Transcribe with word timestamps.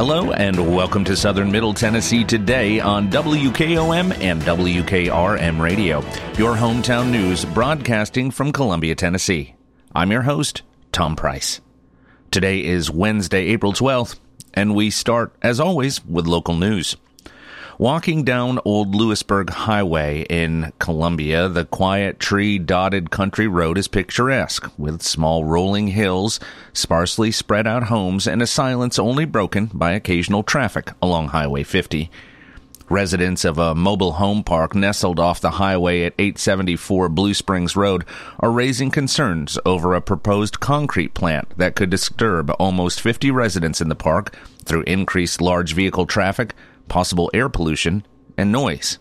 Hello 0.00 0.32
and 0.32 0.74
welcome 0.74 1.04
to 1.04 1.14
Southern 1.14 1.52
Middle 1.52 1.74
Tennessee 1.74 2.24
today 2.24 2.80
on 2.80 3.10
WKOM 3.10 4.18
and 4.18 4.40
WKRM 4.40 5.60
Radio, 5.60 6.00
your 6.38 6.56
hometown 6.56 7.10
news 7.10 7.44
broadcasting 7.44 8.30
from 8.30 8.50
Columbia, 8.50 8.94
Tennessee. 8.94 9.56
I'm 9.94 10.10
your 10.10 10.22
host, 10.22 10.62
Tom 10.90 11.16
Price. 11.16 11.60
Today 12.30 12.64
is 12.64 12.90
Wednesday, 12.90 13.48
April 13.48 13.74
12th, 13.74 14.18
and 14.54 14.74
we 14.74 14.88
start, 14.88 15.36
as 15.42 15.60
always, 15.60 16.02
with 16.06 16.26
local 16.26 16.54
news. 16.54 16.96
Walking 17.80 18.24
down 18.24 18.58
Old 18.66 18.94
Lewisburg 18.94 19.48
Highway 19.48 20.26
in 20.28 20.70
Columbia, 20.78 21.48
the 21.48 21.64
quiet 21.64 22.20
tree 22.20 22.58
dotted 22.58 23.10
country 23.10 23.48
road 23.48 23.78
is 23.78 23.88
picturesque, 23.88 24.70
with 24.76 25.00
small 25.00 25.46
rolling 25.46 25.86
hills, 25.86 26.38
sparsely 26.74 27.30
spread 27.32 27.66
out 27.66 27.84
homes, 27.84 28.26
and 28.26 28.42
a 28.42 28.46
silence 28.46 28.98
only 28.98 29.24
broken 29.24 29.70
by 29.72 29.92
occasional 29.92 30.42
traffic 30.42 30.92
along 31.00 31.28
Highway 31.28 31.62
50. 31.62 32.10
Residents 32.90 33.46
of 33.46 33.56
a 33.56 33.74
mobile 33.74 34.12
home 34.12 34.44
park 34.44 34.74
nestled 34.74 35.18
off 35.18 35.40
the 35.40 35.52
highway 35.52 36.02
at 36.02 36.12
874 36.18 37.08
Blue 37.08 37.32
Springs 37.32 37.76
Road 37.76 38.04
are 38.40 38.52
raising 38.52 38.90
concerns 38.90 39.58
over 39.64 39.94
a 39.94 40.02
proposed 40.02 40.60
concrete 40.60 41.14
plant 41.14 41.48
that 41.56 41.76
could 41.76 41.88
disturb 41.88 42.54
almost 42.58 43.00
50 43.00 43.30
residents 43.30 43.80
in 43.80 43.88
the 43.88 43.94
park 43.94 44.36
through 44.66 44.82
increased 44.82 45.40
large 45.40 45.72
vehicle 45.72 46.04
traffic, 46.04 46.52
possible 46.90 47.30
air 47.32 47.48
pollution, 47.48 48.04
and 48.36 48.52
noise. 48.52 48.98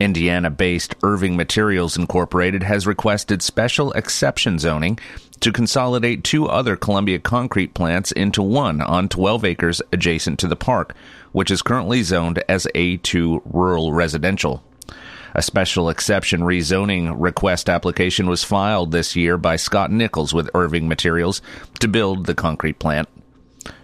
Indiana 0.00 0.48
based 0.48 0.94
Irving 1.02 1.36
Materials 1.36 1.96
Incorporated 1.96 2.62
has 2.62 2.86
requested 2.86 3.42
special 3.42 3.92
exception 3.92 4.58
zoning 4.58 4.98
to 5.40 5.52
consolidate 5.52 6.24
two 6.24 6.46
other 6.46 6.76
Columbia 6.76 7.18
concrete 7.18 7.74
plants 7.74 8.12
into 8.12 8.42
one 8.42 8.80
on 8.80 9.08
12 9.08 9.44
acres 9.44 9.82
adjacent 9.92 10.38
to 10.38 10.48
the 10.48 10.56
park, 10.56 10.94
which 11.32 11.50
is 11.50 11.62
currently 11.62 12.02
zoned 12.02 12.42
as 12.48 12.66
A2 12.74 13.42
rural 13.44 13.92
residential. 13.92 14.62
A 15.34 15.42
special 15.42 15.88
exception 15.90 16.40
rezoning 16.40 17.14
request 17.16 17.68
application 17.68 18.28
was 18.28 18.44
filed 18.44 18.92
this 18.92 19.14
year 19.14 19.36
by 19.36 19.56
Scott 19.56 19.90
Nichols 19.90 20.32
with 20.32 20.50
Irving 20.54 20.88
Materials 20.88 21.42
to 21.80 21.88
build 21.88 22.26
the 22.26 22.34
concrete 22.34 22.78
plant. 22.78 23.08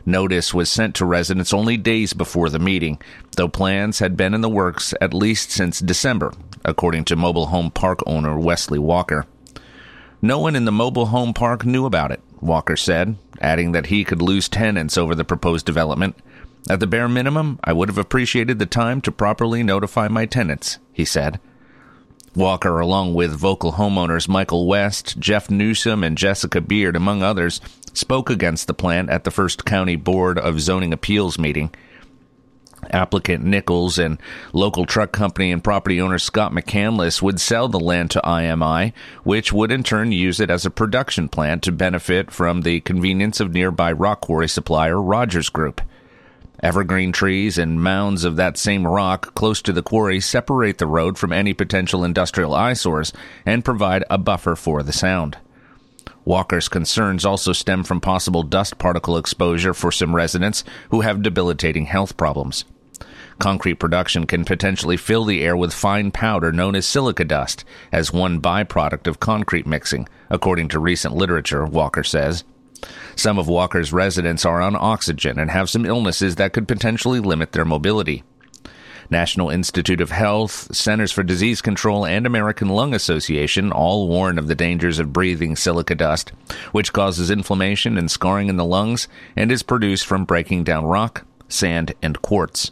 Notice 0.06 0.52
was 0.52 0.70
sent 0.70 0.94
to 0.97 1.06
residents 1.06 1.55
only 1.55 1.77
days 1.77 2.12
before 2.12 2.50
the 2.50 2.58
meeting, 2.58 3.00
though 3.36 3.48
plans 3.48 4.00
had 4.00 4.16
been 4.16 4.34
in 4.34 4.42
the 4.42 4.48
works 4.48 4.92
at 5.00 5.14
least 5.14 5.50
since 5.50 5.80
December, 5.80 6.33
according 6.64 7.05
to 7.06 7.16
mobile 7.16 7.47
home 7.47 7.70
park 7.70 8.00
owner 8.06 8.38
Wesley 8.38 8.78
Walker. 8.78 9.27
No 10.20 10.38
one 10.38 10.56
in 10.56 10.64
the 10.66 10.72
mobile 10.72 11.06
home 11.06 11.32
park 11.32 11.64
knew 11.64 11.86
about 11.86 12.10
it, 12.10 12.20
Walker 12.41 12.77
said, 12.77 13.16
adding 13.41 13.72
that 13.72 13.86
he 13.86 14.05
could 14.05 14.20
lose 14.20 14.48
tenants 14.48 14.98
over 14.98 15.14
the 15.14 15.25
proposed 15.25 15.64
development. 15.64 16.16
At 16.69 16.80
the 16.80 16.86
bare 16.86 17.08
minimum, 17.08 17.58
I 17.62 17.72
would 17.72 17.88
have 17.88 17.98
appreciated 17.98 18.58
the 18.58 18.66
time 18.66 19.00
to 19.02 19.12
properly 19.12 19.62
notify 19.62 20.08
my 20.08 20.27
tenants, 20.27 20.78
he 20.92 21.05
said. 21.05 21.41
Walker, 22.34 22.80
along 22.80 23.14
with 23.14 23.32
vocal 23.32 23.75
homeowners 23.75 24.28
Michael 24.28 24.66
West, 24.66 25.19
Jeff 25.19 25.50
Newsom, 25.50 26.02
and 26.02 26.19
Jessica 26.19 26.60
Beard, 26.60 26.97
among 26.97 27.22
others, 27.22 27.60
spoke 27.95 28.31
against 28.31 28.67
the 28.67 28.75
plan 28.75 29.09
at 29.09 29.25
the 29.25 29.31
First 29.31 29.64
County 29.64 29.97
Board 29.97 30.39
of 30.39 30.61
Zoning 30.61 30.92
Appeals 30.92 31.39
meeting. 31.39 31.75
Applicant 32.91 33.45
Nichols 33.45 33.98
and 33.98 34.19
local 34.53 34.84
truck 34.84 35.12
company 35.12 35.50
and 35.50 35.65
property 35.65 36.00
owner 36.00 36.19
Scott 36.19 36.53
McCandless 36.53 37.22
would 37.22 37.41
sell 37.41 37.69
the 37.69 37.81
land 37.81 38.10
to 38.12 38.21
IMI, 38.21 38.93
which 39.22 39.53
would 39.53 39.71
in 39.71 39.82
turn 39.82 40.12
use 40.12 40.41
it 40.41 40.50
as 40.50 40.66
a 40.66 40.71
production 40.71 41.28
plant 41.28 41.62
to 41.62 41.72
benefit 41.72 42.31
from 42.31 42.62
the 42.62 42.81
convenience 42.81 43.41
of 43.41 43.53
nearby 43.53 43.91
rock 43.93 44.21
quarry 44.21 44.49
supplier 44.49 45.00
Rogers 45.00 45.49
Group. 45.49 45.81
Evergreen 46.62 47.12
trees 47.12 47.59
and 47.59 47.82
mounds 47.82 48.25
of 48.25 48.37
that 48.37 48.56
same 48.56 48.87
rock 48.87 49.34
close 49.34 49.61
to 49.62 49.72
the 49.72 49.82
quarry 49.82 50.21
separate 50.21 50.78
the 50.78 50.87
road 50.87 51.19
from 51.19 51.32
any 51.32 51.53
potential 51.53 52.05
industrial 52.05 52.55
eyesores 52.55 53.12
and 53.44 53.65
provide 53.65 54.05
a 54.09 54.16
buffer 54.16 54.56
for 54.56 54.82
the 54.82 54.93
sound. 54.93 55.37
Walker's 56.25 56.69
concerns 56.69 57.25
also 57.25 57.53
stem 57.53 57.85
from 57.85 58.01
possible 58.01 58.43
dust 58.43 58.79
particle 58.79 59.19
exposure 59.19 59.75
for 59.75 59.93
some 59.93 60.17
residents 60.17 60.65
who 60.91 61.03
have 61.03 61.23
debilitating 61.23 61.87
health 61.87 62.17
problems. 62.17 62.65
Concrete 63.39 63.75
production 63.75 64.27
can 64.27 64.45
potentially 64.45 64.97
fill 64.97 65.25
the 65.25 65.43
air 65.43 65.57
with 65.57 65.75
fine 65.75 66.11
powder 66.11 66.53
known 66.53 66.75
as 66.75 66.87
silica 66.87 67.25
dust 67.25 67.65
as 67.93 68.12
one 68.12 68.41
byproduct 68.41 69.07
of 69.07 69.21
concrete 69.21 69.67
mixing, 69.67 70.09
according 70.31 70.69
to 70.69 70.79
recent 70.79 71.15
literature, 71.15 71.67
Walker 71.67 72.05
says. 72.05 72.45
Some 73.17 73.39
of 73.39 73.49
Walker's 73.49 73.93
residents 73.93 74.45
are 74.45 74.61
on 74.61 74.77
oxygen 74.77 75.39
and 75.39 75.51
have 75.51 75.71
some 75.71 75.87
illnesses 75.87 76.37
that 76.37 76.53
could 76.53 76.69
potentially 76.69 77.21
limit 77.21 77.53
their 77.53 77.65
mobility. 77.65 78.23
National 79.10 79.50
Institute 79.50 80.00
of 80.00 80.10
Health, 80.10 80.75
Centers 80.75 81.12
for 81.12 81.22
Disease 81.22 81.60
Control, 81.60 82.06
and 82.06 82.26
American 82.26 82.69
Lung 82.69 82.94
Association 82.94 83.72
all 83.72 84.09
warn 84.09 84.38
of 84.38 84.48
the 84.48 84.54
dangers 84.54 84.98
of 84.98 85.12
breathing 85.12 85.56
silica 85.56 85.94
dust, 85.94 86.31
which 86.72 86.92
causes 86.92 87.31
inflammation 87.31 87.98
and 87.98 88.10
scarring 88.10 88.48
in 88.48 88.56
the 88.56 88.64
lungs 88.64 89.09
and 89.37 89.50
is 89.53 89.62
produced 89.62 90.06
from 90.06 90.25
breaking 90.25 90.64
down 90.64 90.84
rock, 90.84 91.26
sand, 91.48 91.93
and 92.03 92.20
quartz. 92.22 92.70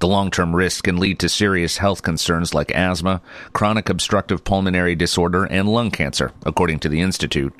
The 0.00 0.08
long 0.08 0.30
term 0.30 0.56
risk 0.56 0.84
can 0.84 0.98
lead 0.98 1.18
to 1.20 1.28
serious 1.28 1.78
health 1.78 2.02
concerns 2.02 2.54
like 2.54 2.72
asthma, 2.72 3.20
chronic 3.52 3.88
obstructive 3.88 4.44
pulmonary 4.44 4.94
disorder, 4.94 5.44
and 5.44 5.68
lung 5.68 5.90
cancer, 5.90 6.32
according 6.44 6.80
to 6.80 6.88
the 6.88 7.00
Institute. 7.00 7.54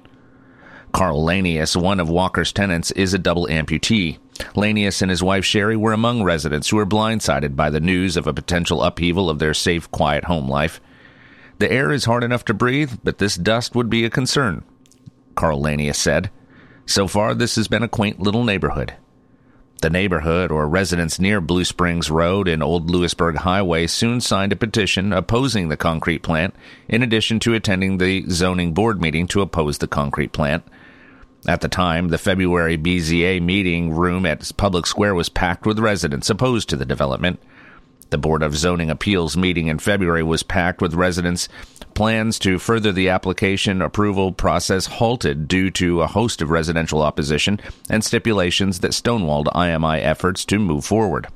Carl 0.92 1.24
Lanius, 1.24 1.80
one 1.80 2.00
of 2.00 2.08
Walker's 2.08 2.52
tenants, 2.52 2.90
is 2.92 3.12
a 3.12 3.18
double 3.18 3.46
amputee. 3.46 4.18
Lanius 4.54 5.02
and 5.02 5.10
his 5.10 5.22
wife 5.22 5.44
Sherry 5.44 5.76
were 5.76 5.92
among 5.92 6.22
residents 6.22 6.68
who 6.68 6.76
were 6.76 6.86
blindsided 6.86 7.56
by 7.56 7.70
the 7.70 7.80
news 7.80 8.16
of 8.16 8.26
a 8.26 8.32
potential 8.32 8.82
upheaval 8.82 9.28
of 9.28 9.38
their 9.38 9.54
safe, 9.54 9.90
quiet 9.90 10.24
home 10.24 10.48
life. 10.48 10.80
The 11.58 11.70
air 11.70 11.90
is 11.90 12.04
hard 12.04 12.22
enough 12.22 12.44
to 12.46 12.54
breathe, 12.54 12.92
but 13.02 13.18
this 13.18 13.36
dust 13.36 13.74
would 13.74 13.90
be 13.90 14.04
a 14.04 14.10
concern, 14.10 14.64
Carl 15.34 15.62
Lanius 15.62 15.96
said. 15.96 16.30
So 16.86 17.06
far, 17.06 17.34
this 17.34 17.56
has 17.56 17.68
been 17.68 17.82
a 17.82 17.88
quaint 17.88 18.20
little 18.20 18.44
neighborhood. 18.44 18.94
The 19.80 19.90
neighborhood 19.90 20.50
or 20.50 20.66
residents 20.66 21.20
near 21.20 21.40
Blue 21.40 21.64
Springs 21.64 22.10
Road 22.10 22.48
and 22.48 22.64
Old 22.64 22.90
Lewisburg 22.90 23.36
Highway 23.36 23.86
soon 23.86 24.20
signed 24.20 24.52
a 24.52 24.56
petition 24.56 25.12
opposing 25.12 25.68
the 25.68 25.76
concrete 25.76 26.22
plant, 26.24 26.54
in 26.88 27.02
addition 27.02 27.38
to 27.40 27.54
attending 27.54 27.98
the 27.98 28.24
zoning 28.28 28.74
board 28.74 29.00
meeting 29.00 29.28
to 29.28 29.40
oppose 29.40 29.78
the 29.78 29.86
concrete 29.86 30.32
plant. 30.32 30.64
At 31.46 31.60
the 31.60 31.68
time, 31.68 32.08
the 32.08 32.18
February 32.18 32.76
BZA 32.76 33.40
meeting 33.40 33.92
room 33.92 34.26
at 34.26 34.50
Public 34.56 34.86
Square 34.86 35.14
was 35.14 35.28
packed 35.28 35.66
with 35.66 35.78
residents 35.78 36.28
opposed 36.28 36.68
to 36.68 36.76
the 36.76 36.84
development. 36.84 37.40
The 38.10 38.18
Board 38.18 38.42
of 38.42 38.56
Zoning 38.56 38.90
Appeals 38.90 39.36
meeting 39.36 39.68
in 39.68 39.78
February 39.78 40.22
was 40.22 40.42
packed 40.42 40.80
with 40.80 40.94
residents. 40.94 41.48
Plans 41.94 42.38
to 42.40 42.58
further 42.58 42.90
the 42.90 43.10
application 43.10 43.82
approval 43.82 44.32
process 44.32 44.86
halted 44.86 45.46
due 45.46 45.70
to 45.72 46.02
a 46.02 46.06
host 46.06 46.42
of 46.42 46.50
residential 46.50 47.02
opposition 47.02 47.60
and 47.90 48.02
stipulations 48.02 48.80
that 48.80 48.92
stonewalled 48.92 49.46
IMI 49.46 50.00
efforts 50.02 50.44
to 50.46 50.58
move 50.58 50.84
forward. 50.84 51.28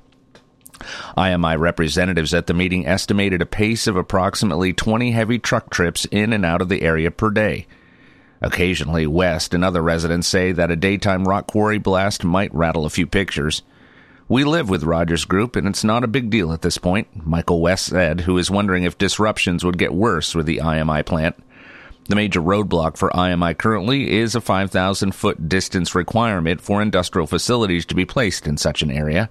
IMI 1.17 1.59
representatives 1.59 2.35
at 2.35 2.47
the 2.47 2.55
meeting 2.55 2.87
estimated 2.87 3.43
a 3.43 3.47
pace 3.47 3.87
of 3.87 3.97
approximately 3.97 4.73
20 4.73 5.13
heavy 5.13 5.39
truck 5.39 5.71
trips 5.71 6.07
in 6.07 6.33
and 6.33 6.45
out 6.45 6.61
of 6.63 6.69
the 6.69 6.83
area 6.83 7.11
per 7.11 7.31
day. 7.31 7.67
Occasionally, 8.43 9.07
West 9.07 9.55
and 9.55 9.65
other 9.65 9.81
residents 9.81 10.27
say 10.27 10.51
that 10.53 10.71
a 10.71 10.77
daytime 10.77 11.25
rock 11.27 11.47
quarry 11.47 11.79
blast 11.79 12.25
might 12.25 12.53
rattle 12.53 12.85
a 12.85 12.91
few 12.91 13.07
pictures. 13.07 13.63
We 14.29 14.45
live 14.45 14.69
with 14.69 14.83
Rogers 14.83 15.25
Group, 15.25 15.55
and 15.55 15.69
it's 15.69 15.85
not 15.85 16.03
a 16.03 16.09
big 16.09 16.29
deal 16.29 16.53
at 16.53 16.63
this 16.63 16.79
point, 16.79 17.27
Michael 17.27 17.61
West 17.61 17.87
said, 17.87 18.23
who 18.23 18.39
is 18.39 18.51
wondering 18.51 18.83
if 18.83 18.99
disruptions 18.99 19.65
would 19.65 19.79
get 19.79 19.95
worse 19.95 20.35
with 20.35 20.47
the 20.47 20.59
IMI 20.59 21.05
plant. 21.07 21.37
The 22.09 22.17
major 22.17 22.41
roadblock 22.41 22.97
for 22.97 23.11
IMI 23.11 23.57
currently 23.57 24.11
is 24.11 24.35
a 24.35 24.41
5,000 24.41 25.15
foot 25.15 25.49
distance 25.49 25.95
requirement 25.95 26.61
for 26.61 26.83
industrial 26.83 27.29
facilities 27.29 27.87
to 27.87 27.95
be 27.95 28.05
placed 28.05 28.49
in 28.49 28.57
such 28.57 28.83
an 28.83 28.91
area. 28.91 29.31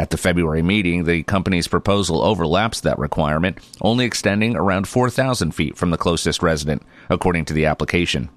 At 0.00 0.08
the 0.08 0.16
February 0.16 0.62
meeting, 0.62 1.04
the 1.04 1.22
company's 1.24 1.68
proposal 1.68 2.22
overlaps 2.22 2.80
that 2.80 2.98
requirement, 2.98 3.58
only 3.82 4.06
extending 4.06 4.56
around 4.56 4.88
4,000 4.88 5.54
feet 5.54 5.76
from 5.76 5.90
the 5.90 5.98
closest 5.98 6.42
resident, 6.42 6.80
according 7.10 7.44
to 7.44 7.52
the 7.52 7.66
application. 7.66 8.30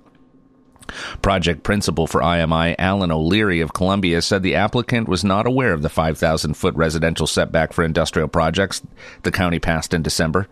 Project 1.22 1.64
principal 1.64 2.06
for 2.06 2.20
IMI, 2.20 2.76
Alan 2.78 3.14
O'Leary 3.14 3.62
of 3.62 3.72
Columbia, 3.72 4.22
said 4.22 4.44
the 4.44 4.56
applicant 4.56 5.08
was 5.08 5.24
not 5.24 5.48
aware 5.48 5.72
of 5.72 5.82
the 5.82 5.88
5,000 5.88 6.54
foot 6.56 6.76
residential 6.76 7.28
setback 7.28 7.72
for 7.72 7.86
industrial 7.86 8.28
projects 8.28 8.82
the 9.22 9.32
county 9.32 9.60
passed 9.60 9.94
in 9.94 10.04
December. 10.04 10.50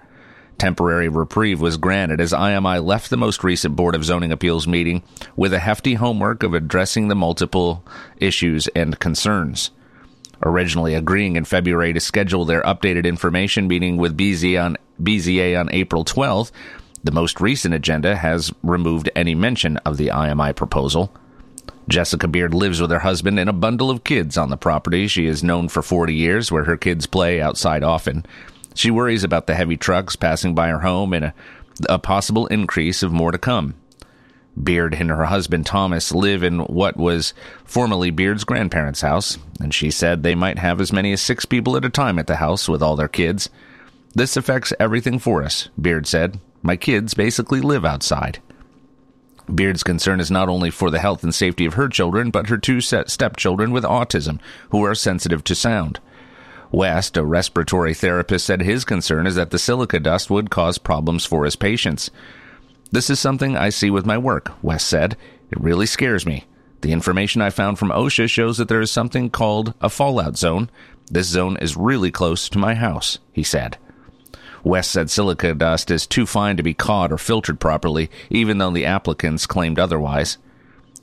Temporary 0.57 1.09
reprieve 1.09 1.59
was 1.59 1.75
granted 1.75 2.21
as 2.21 2.31
IMI 2.31 2.81
left 2.81 3.09
the 3.09 3.17
most 3.17 3.43
recent 3.43 3.75
Board 3.75 3.95
of 3.95 4.05
Zoning 4.05 4.31
Appeals 4.31 4.65
meeting 4.65 5.03
with 5.35 5.53
a 5.53 5.59
hefty 5.59 5.95
homework 5.95 6.41
of 6.41 6.53
addressing 6.53 7.09
the 7.09 7.15
multiple 7.15 7.85
issues 8.15 8.69
and 8.69 8.97
concerns 8.97 9.71
originally 10.43 10.95
agreeing 10.95 11.35
in 11.35 11.45
February 11.45 11.93
to 11.93 11.99
schedule 11.99 12.45
their 12.45 12.61
updated 12.63 13.05
information 13.05 13.67
meeting 13.67 13.97
with 13.97 14.17
BZA 14.17 14.63
on, 14.63 14.77
BZA 15.01 15.59
on 15.59 15.69
April 15.71 16.03
12th, 16.03 16.51
the 17.03 17.11
most 17.11 17.41
recent 17.41 17.73
agenda 17.73 18.15
has 18.15 18.51
removed 18.63 19.09
any 19.15 19.35
mention 19.35 19.77
of 19.77 19.97
the 19.97 20.07
IMI 20.07 20.55
proposal. 20.55 21.11
Jessica 21.87 22.27
Beard 22.27 22.53
lives 22.53 22.79
with 22.79 22.91
her 22.91 22.99
husband 22.99 23.39
and 23.39 23.49
a 23.49 23.53
bundle 23.53 23.89
of 23.89 24.03
kids 24.03 24.37
on 24.37 24.49
the 24.49 24.57
property 24.57 25.07
she 25.07 25.25
is 25.25 25.43
known 25.43 25.67
for 25.67 25.81
40 25.81 26.13
years, 26.13 26.51
where 26.51 26.63
her 26.65 26.77
kids 26.77 27.07
play 27.07 27.41
outside 27.41 27.83
often. 27.83 28.25
She 28.75 28.91
worries 28.91 29.23
about 29.23 29.47
the 29.47 29.55
heavy 29.55 29.77
trucks 29.77 30.15
passing 30.15 30.55
by 30.55 30.69
her 30.69 30.79
home 30.79 31.13
and 31.13 31.25
a, 31.25 31.33
a 31.89 31.99
possible 31.99 32.47
increase 32.47 33.03
of 33.03 33.11
more 33.11 33.31
to 33.31 33.37
come. 33.37 33.73
Beard 34.61 34.93
and 34.93 35.09
her 35.09 35.25
husband 35.25 35.65
Thomas 35.65 36.11
live 36.11 36.43
in 36.43 36.59
what 36.59 36.97
was 36.97 37.33
formerly 37.63 38.11
Beard's 38.11 38.43
grandparents' 38.43 39.01
house, 39.01 39.37
and 39.59 39.73
she 39.73 39.89
said 39.91 40.23
they 40.23 40.35
might 40.35 40.59
have 40.59 40.81
as 40.81 40.91
many 40.91 41.13
as 41.13 41.21
six 41.21 41.45
people 41.45 41.77
at 41.77 41.85
a 41.85 41.89
time 41.89 42.19
at 42.19 42.27
the 42.27 42.35
house 42.37 42.67
with 42.67 42.83
all 42.83 42.95
their 42.95 43.07
kids. 43.07 43.49
This 44.13 44.35
affects 44.35 44.73
everything 44.79 45.19
for 45.19 45.41
us, 45.41 45.69
Beard 45.79 46.05
said. 46.05 46.39
My 46.61 46.75
kids 46.75 47.13
basically 47.13 47.61
live 47.61 47.85
outside. 47.85 48.39
Beard's 49.53 49.83
concern 49.83 50.19
is 50.19 50.29
not 50.29 50.49
only 50.49 50.69
for 50.69 50.91
the 50.91 50.99
health 50.99 51.23
and 51.23 51.33
safety 51.33 51.65
of 51.65 51.73
her 51.73 51.89
children, 51.89 52.29
but 52.29 52.47
her 52.47 52.57
two 52.57 52.81
stepchildren 52.81 53.71
with 53.71 53.83
autism, 53.83 54.39
who 54.69 54.83
are 54.83 54.95
sensitive 54.95 55.43
to 55.45 55.55
sound. 55.55 55.99
West, 56.71 57.17
a 57.17 57.23
respiratory 57.23 57.93
therapist, 57.93 58.45
said 58.45 58.61
his 58.61 58.85
concern 58.85 59.27
is 59.27 59.35
that 59.35 59.49
the 59.49 59.59
silica 59.59 59.99
dust 59.99 60.29
would 60.29 60.49
cause 60.49 60.77
problems 60.77 61.25
for 61.25 61.43
his 61.43 61.55
patients. 61.55 62.11
This 62.91 63.09
is 63.09 63.19
something 63.19 63.55
I 63.55 63.69
see 63.69 63.89
with 63.89 64.05
my 64.05 64.17
work, 64.17 64.51
West 64.61 64.87
said. 64.87 65.15
It 65.49 65.61
really 65.61 65.85
scares 65.85 66.25
me. 66.25 66.45
The 66.81 66.91
information 66.91 67.41
I 67.41 67.49
found 67.49 67.79
from 67.79 67.89
OSHA 67.89 68.29
shows 68.29 68.57
that 68.57 68.67
there 68.67 68.81
is 68.81 68.91
something 68.91 69.29
called 69.29 69.73
a 69.79 69.89
fallout 69.89 70.37
zone. 70.37 70.69
This 71.09 71.27
zone 71.27 71.57
is 71.57 71.77
really 71.77 72.11
close 72.11 72.49
to 72.49 72.57
my 72.57 72.73
house, 72.73 73.19
he 73.31 73.43
said. 73.43 73.77
West 74.63 74.91
said 74.91 75.09
silica 75.09 75.53
dust 75.53 75.89
is 75.89 76.05
too 76.05 76.25
fine 76.25 76.57
to 76.57 76.63
be 76.63 76.73
caught 76.73 77.11
or 77.11 77.17
filtered 77.17 77.59
properly, 77.59 78.11
even 78.29 78.57
though 78.57 78.71
the 78.71 78.85
applicants 78.85 79.47
claimed 79.47 79.79
otherwise. 79.79 80.37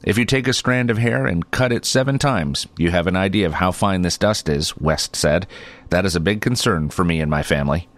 If 0.04 0.18
you 0.18 0.24
take 0.24 0.46
a 0.46 0.52
strand 0.52 0.90
of 0.90 0.98
hair 0.98 1.26
and 1.26 1.50
cut 1.50 1.72
it 1.72 1.84
seven 1.84 2.18
times, 2.18 2.66
you 2.76 2.90
have 2.90 3.06
an 3.06 3.16
idea 3.16 3.46
of 3.46 3.54
how 3.54 3.72
fine 3.72 4.02
this 4.02 4.18
dust 4.18 4.48
is, 4.48 4.76
West 4.76 5.16
said. 5.16 5.46
That 5.90 6.04
is 6.04 6.14
a 6.14 6.20
big 6.20 6.40
concern 6.40 6.90
for 6.90 7.04
me 7.04 7.20
and 7.20 7.30
my 7.30 7.42
family. 7.42 7.88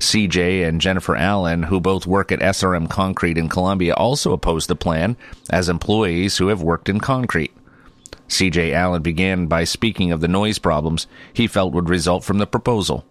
CJ 0.00 0.66
and 0.66 0.80
Jennifer 0.80 1.14
Allen, 1.14 1.64
who 1.64 1.78
both 1.78 2.06
work 2.06 2.32
at 2.32 2.40
SRM 2.40 2.88
Concrete 2.88 3.36
in 3.36 3.48
Columbia, 3.48 3.94
also 3.94 4.32
oppose 4.32 4.66
the 4.66 4.74
plan 4.74 5.16
as 5.50 5.68
employees 5.68 6.38
who 6.38 6.48
have 6.48 6.62
worked 6.62 6.88
in 6.88 7.00
concrete. 7.00 7.54
CJ 8.28 8.72
Allen 8.72 9.02
began 9.02 9.46
by 9.46 9.64
speaking 9.64 10.10
of 10.10 10.20
the 10.20 10.28
noise 10.28 10.58
problems 10.58 11.06
he 11.32 11.46
felt 11.46 11.74
would 11.74 11.90
result 11.90 12.24
from 12.24 12.38
the 12.38 12.46
proposal. 12.46 13.04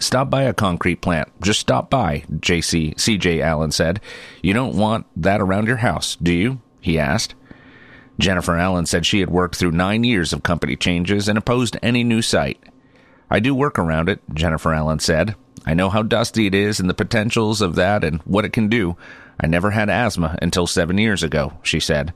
Stop 0.00 0.30
by 0.30 0.44
a 0.44 0.54
concrete 0.54 1.02
plant. 1.02 1.28
Just 1.42 1.60
stop 1.60 1.90
by, 1.90 2.24
JC 2.30 2.94
CJ 2.94 3.42
Allen 3.42 3.70
said. 3.70 4.00
You 4.42 4.54
don't 4.54 4.76
want 4.76 5.06
that 5.16 5.40
around 5.40 5.66
your 5.66 5.76
house, 5.76 6.16
do 6.16 6.32
you? 6.32 6.60
he 6.80 6.98
asked. 6.98 7.34
Jennifer 8.18 8.56
Allen 8.56 8.86
said 8.86 9.04
she 9.04 9.20
had 9.20 9.30
worked 9.30 9.56
through 9.56 9.72
nine 9.72 10.04
years 10.04 10.32
of 10.32 10.42
company 10.42 10.76
changes 10.76 11.28
and 11.28 11.36
opposed 11.36 11.76
any 11.82 12.02
new 12.02 12.22
site. 12.22 12.62
I 13.30 13.40
do 13.40 13.54
work 13.54 13.78
around 13.78 14.08
it, 14.08 14.20
Jennifer 14.32 14.72
Allen 14.72 14.98
said. 14.98 15.34
I 15.64 15.74
know 15.74 15.90
how 15.90 16.02
dusty 16.02 16.46
it 16.46 16.54
is 16.54 16.80
and 16.80 16.90
the 16.90 16.94
potentials 16.94 17.60
of 17.60 17.76
that 17.76 18.04
and 18.04 18.20
what 18.22 18.44
it 18.44 18.52
can 18.52 18.68
do. 18.68 18.96
I 19.40 19.46
never 19.46 19.70
had 19.70 19.88
asthma 19.88 20.38
until 20.42 20.66
seven 20.66 20.98
years 20.98 21.22
ago, 21.22 21.54
she 21.62 21.80
said. 21.80 22.12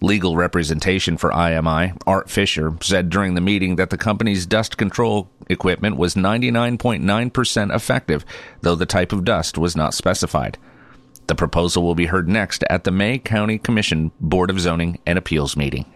Legal 0.00 0.36
representation 0.36 1.16
for 1.16 1.30
IMI, 1.30 1.96
Art 2.06 2.28
Fisher, 2.28 2.76
said 2.80 3.08
during 3.08 3.34
the 3.34 3.40
meeting 3.40 3.76
that 3.76 3.90
the 3.90 3.96
company's 3.96 4.46
dust 4.46 4.76
control 4.76 5.30
equipment 5.48 5.96
was 5.96 6.14
99.9% 6.14 7.74
effective, 7.74 8.24
though 8.62 8.74
the 8.74 8.86
type 8.86 9.12
of 9.12 9.24
dust 9.24 9.56
was 9.56 9.76
not 9.76 9.94
specified. 9.94 10.58
The 11.28 11.36
proposal 11.36 11.84
will 11.84 11.94
be 11.94 12.06
heard 12.06 12.28
next 12.28 12.64
at 12.68 12.82
the 12.82 12.90
May 12.90 13.18
County 13.18 13.58
Commission 13.58 14.10
Board 14.20 14.50
of 14.50 14.58
Zoning 14.58 14.98
and 15.06 15.18
Appeals 15.18 15.56
meeting. 15.56 15.86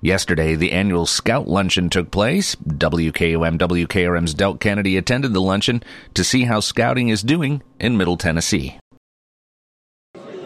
Yesterday, 0.00 0.54
the 0.54 0.70
annual 0.70 1.06
Scout 1.06 1.48
Luncheon 1.48 1.90
took 1.90 2.12
place. 2.12 2.54
WKOM 2.54 3.58
WKRM's 3.58 4.32
Delk 4.32 4.60
Kennedy 4.60 4.96
attended 4.96 5.32
the 5.32 5.40
luncheon 5.40 5.82
to 6.14 6.22
see 6.22 6.44
how 6.44 6.60
scouting 6.60 7.08
is 7.08 7.20
doing 7.20 7.62
in 7.80 7.96
Middle 7.96 8.16
Tennessee. 8.16 8.78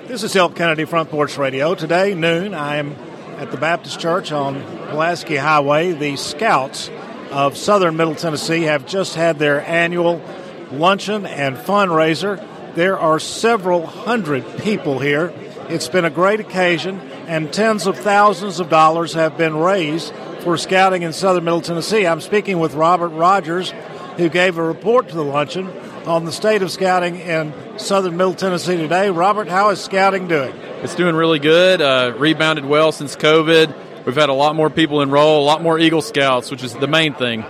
This 0.06 0.22
is 0.22 0.32
Delk 0.32 0.56
Kennedy 0.56 0.86
Front 0.86 1.10
Porch 1.10 1.36
Radio. 1.36 1.74
Today, 1.74 2.14
noon, 2.14 2.54
I 2.54 2.76
am 2.76 2.92
at 3.36 3.50
the 3.50 3.58
Baptist 3.58 4.00
Church 4.00 4.32
on 4.32 4.62
Pulaski 4.88 5.36
Highway. 5.36 5.92
The 5.92 6.16
Scouts 6.16 6.90
of 7.30 7.58
Southern 7.58 7.98
Middle 7.98 8.14
Tennessee 8.14 8.62
have 8.62 8.86
just 8.86 9.16
had 9.16 9.38
their 9.38 9.60
annual 9.66 10.22
luncheon 10.70 11.26
and 11.26 11.58
fundraiser. 11.58 12.42
There 12.74 12.98
are 12.98 13.20
several 13.20 13.86
hundred 13.86 14.46
people 14.62 14.98
here. 14.98 15.30
It's 15.68 15.88
been 15.88 16.06
a 16.06 16.10
great 16.10 16.40
occasion 16.40 17.11
and 17.26 17.52
tens 17.52 17.86
of 17.86 17.98
thousands 17.98 18.60
of 18.60 18.68
dollars 18.68 19.14
have 19.14 19.36
been 19.36 19.56
raised 19.56 20.12
for 20.40 20.56
scouting 20.56 21.02
in 21.02 21.12
southern 21.12 21.44
Middle 21.44 21.60
Tennessee. 21.60 22.06
I'm 22.06 22.20
speaking 22.20 22.58
with 22.58 22.74
Robert 22.74 23.08
Rogers, 23.10 23.72
who 24.16 24.28
gave 24.28 24.58
a 24.58 24.62
report 24.62 25.08
to 25.08 25.14
the 25.14 25.24
luncheon 25.24 25.68
on 26.06 26.24
the 26.24 26.32
state 26.32 26.62
of 26.62 26.70
scouting 26.70 27.16
in 27.16 27.52
southern 27.78 28.16
Middle 28.16 28.34
Tennessee 28.34 28.76
today. 28.76 29.10
Robert, 29.10 29.48
how 29.48 29.70
is 29.70 29.80
scouting 29.80 30.28
doing? 30.28 30.54
It's 30.82 30.94
doing 30.94 31.14
really 31.14 31.38
good. 31.38 31.80
Uh, 31.80 32.12
rebounded 32.16 32.64
well 32.64 32.90
since 32.92 33.14
COVID. 33.14 34.04
We've 34.04 34.16
had 34.16 34.28
a 34.28 34.34
lot 34.34 34.56
more 34.56 34.68
people 34.68 35.00
enroll, 35.00 35.42
a 35.42 35.46
lot 35.46 35.62
more 35.62 35.78
Eagle 35.78 36.02
Scouts, 36.02 36.50
which 36.50 36.64
is 36.64 36.74
the 36.74 36.88
main 36.88 37.14
thing. 37.14 37.44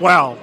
Wow. 0.00 0.36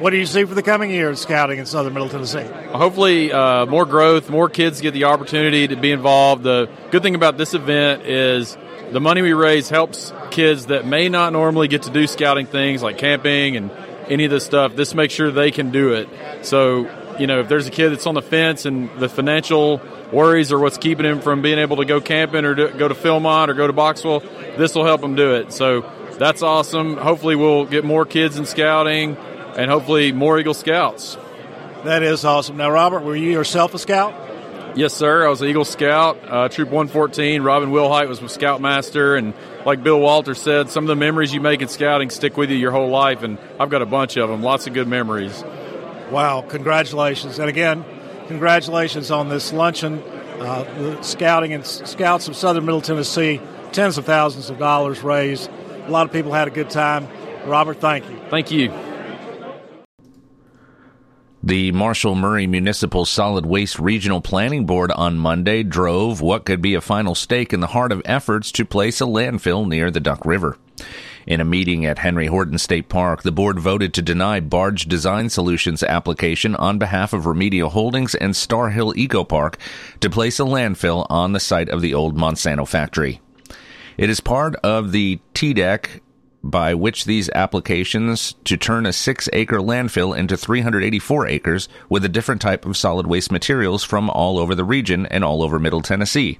What 0.00 0.10
do 0.10 0.16
you 0.16 0.26
see 0.26 0.44
for 0.44 0.54
the 0.54 0.62
coming 0.62 0.90
year 0.90 1.08
of 1.08 1.18
scouting 1.18 1.60
in 1.60 1.66
southern 1.66 1.92
Middle 1.94 2.08
Tennessee? 2.08 2.44
Hopefully, 2.72 3.32
uh, 3.32 3.64
more 3.66 3.84
growth, 3.84 4.28
more 4.28 4.48
kids 4.48 4.80
get 4.80 4.92
the 4.92 5.04
opportunity 5.04 5.68
to 5.68 5.76
be 5.76 5.92
involved. 5.92 6.42
The 6.42 6.68
good 6.90 7.02
thing 7.02 7.14
about 7.14 7.38
this 7.38 7.54
event 7.54 8.02
is 8.02 8.56
the 8.90 9.00
money 9.00 9.22
we 9.22 9.34
raise 9.34 9.68
helps 9.68 10.12
kids 10.32 10.66
that 10.66 10.84
may 10.84 11.08
not 11.08 11.32
normally 11.32 11.68
get 11.68 11.82
to 11.82 11.90
do 11.90 12.08
scouting 12.08 12.46
things 12.46 12.82
like 12.82 12.98
camping 12.98 13.56
and 13.56 13.70
any 14.08 14.24
of 14.24 14.32
this 14.32 14.44
stuff. 14.44 14.74
This 14.74 14.96
makes 14.96 15.14
sure 15.14 15.30
they 15.30 15.52
can 15.52 15.70
do 15.70 15.92
it. 15.92 16.08
So, 16.44 16.90
you 17.20 17.28
know, 17.28 17.40
if 17.40 17.48
there's 17.48 17.68
a 17.68 17.70
kid 17.70 17.90
that's 17.90 18.08
on 18.08 18.14
the 18.14 18.22
fence 18.22 18.66
and 18.66 18.90
the 18.98 19.08
financial 19.08 19.80
worries 20.12 20.50
are 20.50 20.58
what's 20.58 20.76
keeping 20.76 21.06
him 21.06 21.20
from 21.20 21.40
being 21.40 21.60
able 21.60 21.76
to 21.76 21.84
go 21.84 22.00
camping 22.00 22.44
or 22.44 22.54
go 22.54 22.88
to 22.88 22.94
Philmont 22.94 23.48
or 23.48 23.54
go 23.54 23.68
to 23.68 23.72
Boxwell, 23.72 24.22
this 24.56 24.74
will 24.74 24.84
help 24.84 25.02
them 25.02 25.14
do 25.14 25.36
it. 25.36 25.52
So 25.52 25.88
that's 26.18 26.42
awesome. 26.42 26.96
Hopefully, 26.96 27.36
we'll 27.36 27.64
get 27.64 27.84
more 27.84 28.04
kids 28.04 28.36
in 28.36 28.44
scouting 28.44 29.16
and 29.56 29.70
hopefully 29.70 30.12
more 30.12 30.38
Eagle 30.38 30.54
Scouts. 30.54 31.16
That 31.84 32.02
is 32.02 32.24
awesome. 32.24 32.56
Now, 32.56 32.70
Robert, 32.70 33.00
were 33.00 33.16
you 33.16 33.30
yourself 33.30 33.74
a 33.74 33.78
scout? 33.78 34.14
Yes, 34.76 34.92
sir. 34.92 35.24
I 35.24 35.28
was 35.28 35.40
an 35.40 35.48
Eagle 35.48 35.64
Scout, 35.64 36.18
uh, 36.26 36.48
Troop 36.48 36.68
114. 36.68 37.42
Robin 37.42 37.70
Wilhite 37.70 38.08
was 38.08 38.20
my 38.20 38.26
Scoutmaster, 38.26 39.14
and 39.14 39.32
like 39.64 39.84
Bill 39.84 40.00
Walter 40.00 40.34
said, 40.34 40.68
some 40.68 40.82
of 40.82 40.88
the 40.88 40.96
memories 40.96 41.32
you 41.32 41.40
make 41.40 41.62
in 41.62 41.68
scouting 41.68 42.10
stick 42.10 42.36
with 42.36 42.50
you 42.50 42.56
your 42.56 42.72
whole 42.72 42.88
life, 42.88 43.22
and 43.22 43.38
I've 43.60 43.70
got 43.70 43.82
a 43.82 43.86
bunch 43.86 44.16
of 44.16 44.28
them. 44.28 44.42
Lots 44.42 44.66
of 44.66 44.74
good 44.74 44.88
memories. 44.88 45.44
Wow! 46.10 46.44
Congratulations, 46.48 47.38
and 47.38 47.48
again, 47.48 47.84
congratulations 48.26 49.12
on 49.12 49.28
this 49.28 49.52
luncheon. 49.52 50.02
Uh, 50.40 50.64
the 50.78 51.02
scouting 51.02 51.52
and 51.52 51.64
scouts 51.64 52.26
of 52.26 52.34
Southern 52.34 52.64
Middle 52.64 52.80
Tennessee, 52.80 53.40
tens 53.70 53.96
of 53.96 54.04
thousands 54.04 54.50
of 54.50 54.58
dollars 54.58 55.04
raised. 55.04 55.48
A 55.86 55.90
lot 55.90 56.04
of 56.04 56.12
people 56.12 56.32
had 56.32 56.48
a 56.48 56.50
good 56.50 56.70
time. 56.70 57.06
Robert, 57.46 57.78
thank 57.78 58.10
you. 58.10 58.18
Thank 58.28 58.50
you. 58.50 58.72
The 61.46 61.72
Marshall 61.72 62.14
Maury 62.14 62.46
Municipal 62.46 63.04
Solid 63.04 63.44
Waste 63.44 63.78
Regional 63.78 64.22
Planning 64.22 64.64
Board 64.64 64.90
on 64.92 65.18
Monday 65.18 65.62
drove 65.62 66.22
what 66.22 66.46
could 66.46 66.62
be 66.62 66.72
a 66.74 66.80
final 66.80 67.14
stake 67.14 67.52
in 67.52 67.60
the 67.60 67.66
heart 67.66 67.92
of 67.92 68.00
efforts 68.06 68.50
to 68.52 68.64
place 68.64 68.98
a 69.02 69.04
landfill 69.04 69.68
near 69.68 69.90
the 69.90 70.00
Duck 70.00 70.24
River. 70.24 70.56
In 71.26 71.42
a 71.42 71.44
meeting 71.44 71.84
at 71.84 71.98
Henry 71.98 72.28
Horton 72.28 72.56
State 72.56 72.88
Park, 72.88 73.24
the 73.24 73.30
board 73.30 73.60
voted 73.60 73.92
to 73.92 74.00
deny 74.00 74.40
Barge 74.40 74.86
Design 74.86 75.28
Solutions 75.28 75.82
application 75.82 76.56
on 76.56 76.78
behalf 76.78 77.12
of 77.12 77.26
Remedial 77.26 77.68
Holdings 77.68 78.14
and 78.14 78.34
Star 78.34 78.70
Hill 78.70 78.94
Eco 78.96 79.22
Park 79.22 79.58
to 80.00 80.08
place 80.08 80.40
a 80.40 80.44
landfill 80.44 81.06
on 81.10 81.32
the 81.32 81.40
site 81.40 81.68
of 81.68 81.82
the 81.82 81.92
old 81.92 82.16
Monsanto 82.16 82.66
factory. 82.66 83.20
It 83.98 84.08
is 84.08 84.20
part 84.20 84.56
of 84.64 84.92
the 84.92 85.20
TDEC 85.34 86.00
by 86.44 86.74
which 86.74 87.06
these 87.06 87.30
applications 87.30 88.34
to 88.44 88.56
turn 88.58 88.84
a 88.84 88.92
six 88.92 89.30
acre 89.32 89.58
landfill 89.58 90.16
into 90.16 90.36
384 90.36 91.26
acres 91.26 91.68
with 91.88 92.04
a 92.04 92.08
different 92.08 92.42
type 92.42 92.66
of 92.66 92.76
solid 92.76 93.06
waste 93.06 93.32
materials 93.32 93.82
from 93.82 94.10
all 94.10 94.38
over 94.38 94.54
the 94.54 94.62
region 94.62 95.06
and 95.06 95.24
all 95.24 95.42
over 95.42 95.58
Middle 95.58 95.80
Tennessee. 95.80 96.38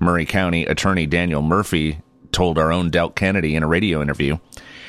Maury 0.00 0.24
County 0.24 0.64
Attorney 0.64 1.06
Daniel 1.06 1.42
Murphy 1.42 2.00
told 2.32 2.56
our 2.56 2.72
own 2.72 2.90
Delk 2.90 3.14
Kennedy 3.14 3.54
in 3.54 3.62
a 3.62 3.68
radio 3.68 4.00
interview. 4.00 4.38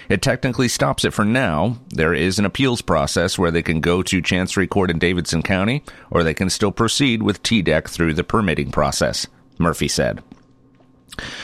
It 0.08 0.22
technically 0.22 0.70
stops 0.70 1.03
it 1.03 1.13
for 1.13 1.25
now. 1.25 1.77
There 1.89 2.13
is 2.13 2.39
an 2.39 2.46
appeals 2.46 2.82
process 2.82 3.38
where 3.38 3.51
they 3.51 3.62
can 3.62 3.82
go 3.82 4.01
to 4.03 4.22
Chancery 4.22 4.67
Court 4.67 4.89
in 4.89 4.98
Davidson 4.98 5.43
County, 5.43 5.84
or 6.10 6.24
they 6.24 6.34
can 6.34 6.50
still 6.50 6.72
proceed 6.72 7.22
with 7.22 7.43
TDEC 7.43 7.89
through 7.89 8.13
the 8.13 8.24
permitting 8.24 8.72
process, 8.72 9.27
Murphy 9.58 9.89
said. 9.89 10.24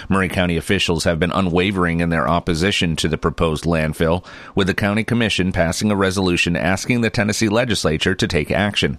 Maury 0.08 0.30
County 0.30 0.58
officials 0.58 1.04
have 1.04 1.20
been 1.20 1.32
unwavering 1.32 2.00
in 2.00 2.10
their 2.10 2.28
opposition 2.28 2.96
to 2.98 3.08
the 3.08 3.18
proposed 3.18 3.66
landfill, 3.66 4.26
with 4.56 4.68
the 4.68 4.74
county 4.74 5.04
commission 5.04 5.52
passing 5.52 5.92
a 5.92 5.96
resolution 5.96 6.56
asking 6.56 7.02
the 7.02 7.10
Tennessee 7.10 7.50
legislature 7.50 8.16
to 8.16 8.28
take 8.28 8.52
action. 8.52 8.98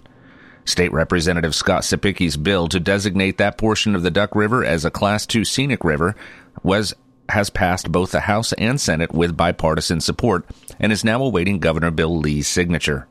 State 0.65 0.91
Representative 0.93 1.55
Scott 1.55 1.83
Cepicky's 1.83 2.37
bill 2.37 2.67
to 2.67 2.79
designate 2.79 3.37
that 3.37 3.57
portion 3.57 3.95
of 3.95 4.03
the 4.03 4.11
Duck 4.11 4.35
River 4.35 4.63
as 4.63 4.85
a 4.85 4.91
Class 4.91 5.27
II 5.33 5.43
scenic 5.43 5.83
river 5.83 6.15
was 6.63 6.93
has 7.29 7.49
passed 7.49 7.91
both 7.91 8.11
the 8.11 8.21
House 8.21 8.51
and 8.53 8.79
Senate 8.79 9.13
with 9.13 9.37
bipartisan 9.37 10.01
support 10.01 10.45
and 10.79 10.91
is 10.91 11.05
now 11.05 11.23
awaiting 11.23 11.59
Governor 11.59 11.89
Bill 11.89 12.17
Lee's 12.17 12.47
signature. 12.47 13.07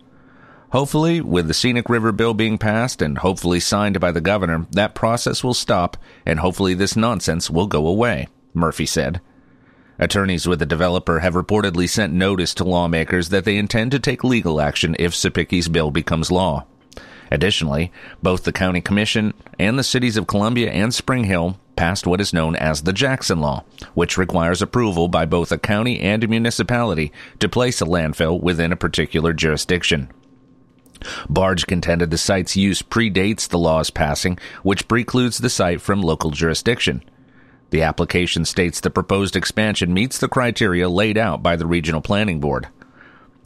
Hopefully, 0.73 1.21
with 1.21 1.49
the 1.49 1.55
Scenic 1.55 1.89
River 1.89 2.13
bill 2.13 2.33
being 2.33 2.57
passed 2.57 3.03
and 3.03 3.19
hopefully 3.19 3.59
signed 3.59 3.99
by 3.99 4.13
the 4.13 4.21
governor, 4.21 4.67
that 4.71 4.95
process 4.95 5.43
will 5.43 5.55
stop 5.55 5.97
and 6.25 6.39
hopefully 6.39 6.75
this 6.75 6.95
nonsense 6.95 7.51
will 7.51 7.67
go 7.67 7.87
away, 7.89 8.29
Murphy 8.55 8.87
said. 8.87 9.21
Attorneys 9.99 10.47
with 10.47 10.61
the 10.61 10.67
developer 10.67 11.19
have 11.19 11.35
reportedly 11.35 11.89
sent 11.89 12.13
notice 12.13 12.55
to 12.55 12.65
lawmakers 12.65 13.31
that 13.31 13.45
they 13.45 13.59
intend 13.59 13.91
to 13.91 13.99
take 13.99 14.23
legal 14.23 14.61
action 14.61 14.95
if 14.99 15.15
Cepicky's 15.15 15.69
bill 15.69 15.91
becomes 15.91 16.31
law. 16.31 16.65
Additionally, 17.33 17.93
both 18.23 18.45
the 18.45 18.53
County 18.53 18.81
Commission 18.81 19.35
and 19.59 19.79
the 19.79 19.85
cities 19.85 20.17
of 20.17 20.27
Columbia 20.27 20.71
and 20.71 20.95
Spring 20.95 21.25
Hill 21.25 21.59
passed 21.77 22.07
what 22.07 22.21
is 22.21 22.33
known 22.33 22.55
as 22.57 22.83
the 22.83 22.93
Jackson 22.93 23.41
Law, 23.41 23.65
which 23.95 24.17
requires 24.17 24.63
approval 24.63 25.09
by 25.09 25.27
both 25.27 25.51
a 25.51 25.59
county 25.59 26.01
and 26.01 26.23
a 26.23 26.29
municipality 26.29 27.13
to 27.41 27.49
place 27.49 27.81
a 27.81 27.85
landfill 27.85 28.41
within 28.41 28.73
a 28.73 28.77
particular 28.77 29.33
jurisdiction. 29.33 30.11
Barge 31.29 31.67
contended 31.67 32.11
the 32.11 32.19
site's 32.19 32.57
use 32.57 32.83
predates 32.83 33.49
the 33.49 33.59
law's 33.59 33.91
passing, 33.91 34.39
which 34.63 34.89
precludes 34.89 35.39
the 35.39 35.51
site 35.51 35.81
from 35.81 36.03
local 36.03 36.31
jurisdiction. 36.31 37.03
The 37.71 37.83
application 37.83 38.45
states 38.45 38.81
the 38.81 38.91
proposed 38.91 39.37
expansion 39.37 39.95
meets 39.95 40.19
the 40.19 40.29
criteria 40.29 40.89
laid 40.89 41.17
out 41.17 41.43
by 41.43 41.57
the 41.57 41.67
Regional 41.67 42.01
Planning 42.01 42.41
Board. 42.41 42.69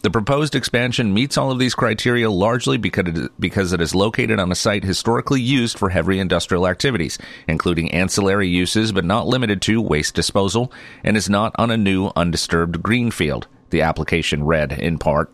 The 0.03 0.11
proposed 0.11 0.55
expansion 0.55 1.15
meets 1.15 1.39
all 1.39 1.51
of 1.51 1.59
these 1.59 1.75
criteria 1.75 2.31
largely 2.31 2.77
because 2.77 3.73
it 3.73 3.81
is 3.81 3.95
located 3.95 4.39
on 4.39 4.53
a 4.53 4.55
site 4.55 4.85
historically 4.85 5.41
used 5.41 5.79
for 5.79 5.89
heavy 5.89 6.19
industrial 6.19 6.67
activities, 6.67 7.19
including 7.49 7.91
ancillary 7.91 8.49
uses 8.49 8.93
but 8.93 9.07
not 9.07 9.27
limited 9.27 9.63
to 9.63 9.81
waste 9.81 10.15
disposal, 10.15 10.71
and 11.03 11.17
is 11.17 11.31
not 11.31 11.55
on 11.59 11.71
a 11.71 11.79
new 11.79 12.11
undisturbed 12.17 12.83
greenfield, 12.83 13.47
the 13.71 13.81
application 13.81 14.45
read 14.45 14.73
in 14.73 14.99
part. 14.99 15.33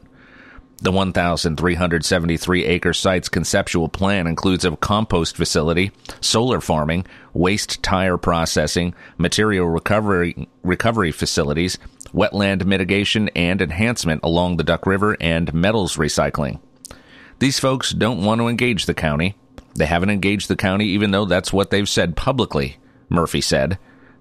The 0.82 0.92
1,373 0.92 2.64
acre 2.64 2.94
site's 2.94 3.28
conceptual 3.28 3.90
plan 3.90 4.26
includes 4.26 4.64
a 4.64 4.74
compost 4.76 5.36
facility, 5.36 5.92
solar 6.22 6.60
farming, 6.62 7.04
waste 7.34 7.82
tire 7.82 8.16
processing, 8.16 8.94
material 9.18 9.68
recovery, 9.68 10.48
recovery 10.62 11.12
facilities, 11.12 11.78
wetland 12.14 12.64
mitigation 12.64 13.28
and 13.36 13.60
enhancement 13.60 14.22
along 14.24 14.56
the 14.56 14.64
Duck 14.64 14.86
River, 14.86 15.18
and 15.20 15.52
metals 15.52 15.96
recycling. 15.96 16.60
These 17.40 17.58
folks 17.58 17.92
don't 17.92 18.24
want 18.24 18.40
to 18.40 18.48
engage 18.48 18.86
the 18.86 18.94
county. 18.94 19.36
They 19.74 19.86
haven't 19.86 20.10
engaged 20.10 20.48
the 20.48 20.56
county 20.56 20.86
even 20.86 21.10
though 21.10 21.26
that's 21.26 21.52
what 21.52 21.70
they've 21.70 21.88
said 21.88 22.16
publicly, 22.16 22.78
Murphy 23.10 23.42
said. 23.42 23.78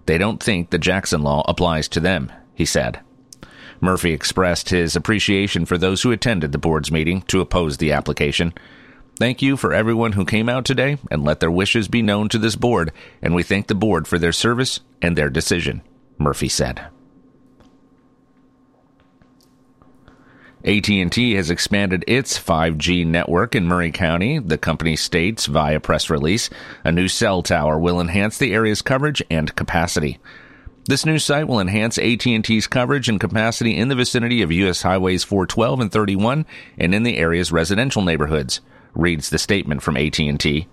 They 0.08 0.18
don't 0.18 0.44
think 0.44 0.70
the 0.70 0.78
Jackson 0.78 1.22
Law 1.22 1.46
applies 1.48 1.88
to 1.90 2.02
them, 2.02 2.32
he 2.54 2.66
said. 2.66 3.00
Murphy 3.82 4.12
expressed 4.12 4.70
his 4.70 4.96
appreciation 4.96 5.66
for 5.66 5.78
those 5.78 6.02
who 6.02 6.12
attended 6.12 6.52
the 6.52 6.58
board's 6.58 6.92
meeting 6.92 7.22
to 7.24 7.42
oppose 7.42 7.78
the 7.78 7.92
application. 7.92 8.54
Thank 9.18 9.42
you 9.42 9.58
for 9.58 9.74
everyone 9.74 10.14
who 10.14 10.26
came 10.26 10.48
out 10.48 10.66
today 10.66 10.98
and 11.12 11.24
let 11.24 11.40
their 11.40 11.52
wishes 11.52 11.88
be 11.88 12.02
known 12.02 12.30
to 12.30 12.38
this 12.38 12.56
board, 12.56 12.92
and 13.22 13.36
we 13.36 13.44
thank 13.44 13.68
the 13.68 13.76
board 13.76 14.08
for 14.08 14.18
their 14.18 14.32
service 14.32 14.80
and 15.02 15.18
their 15.18 15.30
decision, 15.30 15.82
Murphy 16.18 16.50
said. 16.50 16.88
AT&T 20.66 21.36
has 21.36 21.50
expanded 21.50 22.04
its 22.06 22.38
5G 22.38 23.08
network 23.08 23.56
in 23.56 23.66
Maury 23.66 23.92
County. 23.92 24.40
The 24.40 24.58
company 24.58 24.98
states 24.98 25.46
via 25.46 25.80
press 25.80 26.10
release, 26.10 26.50
a 26.84 26.92
new 26.92 27.08
cell 27.08 27.42
tower 27.42 27.80
will 27.80 28.02
enhance 28.02 28.38
the 28.38 28.54
area's 28.54 28.82
coverage 28.82 29.24
and 29.32 29.56
capacity. 29.56 30.20
This 30.86 31.06
new 31.06 31.20
site 31.20 31.48
will 31.48 31.60
enhance 31.60 31.98
AT&T's 31.98 32.68
coverage 32.68 33.10
and 33.10 33.20
capacity 33.20 33.78
in 33.78 33.90
the 33.90 33.96
vicinity 33.96 34.42
of 34.42 34.52
US 34.52 34.82
highways 34.82 35.24
412 35.24 35.80
and 35.82 35.92
31 35.92 36.46
and 36.78 36.96
in 36.96 37.04
the 37.04 37.18
area's 37.18 37.52
residential 37.52 38.02
neighborhoods, 38.02 38.62
reads 38.96 39.30
the 39.30 39.38
statement 39.38 39.84
from 39.84 39.98
AT&T. 39.98 40.68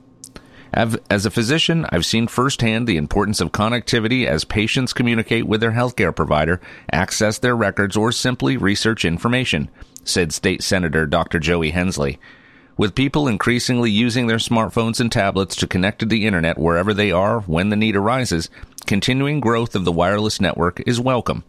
As 0.73 1.25
a 1.25 1.31
physician, 1.31 1.87
I've 1.91 2.05
seen 2.05 2.27
firsthand 2.27 2.87
the 2.87 2.99
importance 2.99 3.41
of 3.41 3.53
connectivity 3.53 4.27
as 4.27 4.45
patients 4.45 4.93
communicate 4.93 5.47
with 5.47 5.61
their 5.61 5.73
healthcare 5.73 6.15
provider, 6.15 6.61
access 6.93 7.39
their 7.39 7.57
records, 7.57 7.97
or 7.97 8.13
simply 8.13 8.57
research 8.57 9.05
information, 9.05 9.71
said 10.05 10.33
State 10.33 10.63
Senator 10.63 11.07
Dr. 11.07 11.39
Joey 11.39 11.71
Hensley. 11.71 12.19
With 12.77 12.95
people 12.95 13.27
increasingly 13.27 13.91
using 13.91 14.27
their 14.27 14.37
smartphones 14.37 15.01
and 15.01 15.11
tablets 15.11 15.57
to 15.57 15.67
connect 15.67 16.01
to 16.01 16.07
the 16.07 16.27
internet 16.27 16.59
wherever 16.59 16.93
they 16.93 17.11
are 17.11 17.41
when 17.41 17.71
the 17.71 17.77
need 17.77 17.97
arises, 17.97 18.51
continuing 18.87 19.41
growth 19.41 19.75
of 19.75 19.85
the 19.85 19.93
wireless 19.93 20.41
network 20.41 20.81
is 20.87 21.01
welcome. 21.01 21.45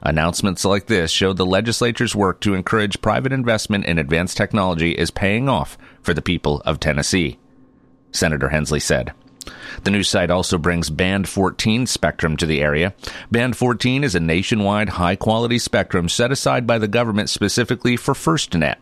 Announcements 0.00 0.64
like 0.64 0.86
this 0.86 1.10
show 1.10 1.32
the 1.32 1.44
legislature's 1.44 2.14
work 2.14 2.40
to 2.40 2.54
encourage 2.54 3.02
private 3.02 3.32
investment 3.32 3.84
in 3.84 3.98
advanced 3.98 4.36
technology 4.36 4.92
is 4.92 5.10
paying 5.10 5.48
off 5.48 5.76
for 6.00 6.14
the 6.14 6.22
people 6.22 6.62
of 6.64 6.80
Tennessee. 6.80 7.38
Senator 8.10 8.48
Hensley 8.48 8.80
said. 8.80 9.12
The 9.84 9.90
new 9.90 10.02
site 10.02 10.30
also 10.30 10.56
brings 10.56 10.90
Band 10.90 11.28
14 11.28 11.86
spectrum 11.86 12.36
to 12.38 12.46
the 12.46 12.60
area. 12.60 12.94
Band 13.30 13.56
14 13.56 14.04
is 14.04 14.14
a 14.14 14.20
nationwide 14.20 14.90
high 14.90 15.16
quality 15.16 15.58
spectrum 15.58 16.08
set 16.08 16.32
aside 16.32 16.66
by 16.66 16.78
the 16.78 16.88
government 16.88 17.30
specifically 17.30 17.96
for 17.96 18.14
FirstNet. 18.14 18.76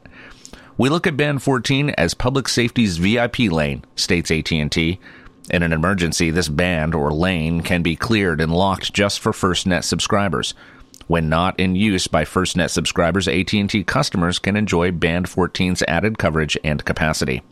We 0.78 0.90
look 0.90 1.06
at 1.06 1.16
Band 1.16 1.42
14 1.42 1.90
as 1.90 2.14
public 2.14 2.48
safety's 2.48 2.98
VIP 2.98 3.38
lane, 3.50 3.84
states 3.94 4.30
AT&T. 4.30 5.00
In 5.50 5.62
an 5.62 5.73
emergency, 5.73 6.31
this 6.31 6.49
band 6.49 6.95
or 6.95 7.12
lane 7.12 7.62
can 7.62 7.83
be 7.83 7.95
cleared 7.95 8.41
and 8.41 8.53
locked 8.53 8.93
just 8.93 9.21
for 9.21 9.33
FirstNet 9.33 9.85
subscribers. 9.85 10.55
When 11.07 11.29
not 11.29 11.59
in 11.61 11.76
use 11.76 12.09
by 12.09 12.25
FirstNet 12.25 12.71
subscribers, 12.71 13.29
AT&T 13.29 13.85
customers 13.85 14.41
can 14.41 14.57
enjoy 14.57 14.91
Band 14.91 15.26
14's 15.26 15.85
added 15.87 16.19
coverage 16.19 16.59
and 16.65 16.85
capacity. 16.85 17.43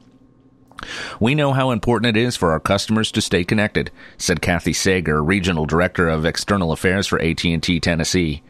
We 1.21 1.37
know 1.37 1.53
how 1.53 1.71
important 1.71 2.17
it 2.17 2.21
is 2.21 2.37
for 2.37 2.51
our 2.51 2.61
customers 2.61 3.13
to 3.13 3.21
stay 3.21 3.45
connected, 3.45 3.93
said 4.19 4.43
Kathy 4.43 4.73
Sager, 4.73 5.23
Regional 5.23 5.67
Director 5.67 6.09
of 6.09 6.25
External 6.25 6.73
Affairs 6.73 7.07
for 7.07 7.21
AT&T 7.23 7.79
Tennessee. 7.81 8.43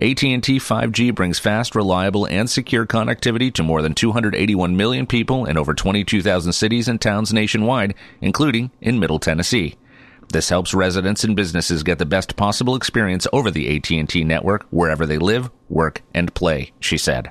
AT&T 0.00 0.40
5G 0.40 1.14
brings 1.14 1.38
fast, 1.38 1.74
reliable, 1.74 2.26
and 2.26 2.48
secure 2.48 2.86
connectivity 2.86 3.52
to 3.52 3.62
more 3.62 3.82
than 3.82 3.94
281 3.94 4.74
million 4.74 5.06
people 5.06 5.44
in 5.44 5.58
over 5.58 5.74
22,000 5.74 6.54
cities 6.54 6.88
and 6.88 6.98
towns 6.98 7.34
nationwide, 7.34 7.94
including 8.22 8.70
in 8.80 8.98
Middle 8.98 9.18
Tennessee. 9.18 9.76
This 10.32 10.48
helps 10.48 10.72
residents 10.72 11.22
and 11.22 11.36
businesses 11.36 11.82
get 11.82 11.98
the 11.98 12.06
best 12.06 12.36
possible 12.36 12.76
experience 12.76 13.26
over 13.30 13.50
the 13.50 13.76
AT&T 13.76 14.24
network 14.24 14.66
wherever 14.70 15.04
they 15.04 15.18
live, 15.18 15.50
work, 15.68 16.00
and 16.14 16.34
play, 16.34 16.72
she 16.80 16.96
said. 16.96 17.30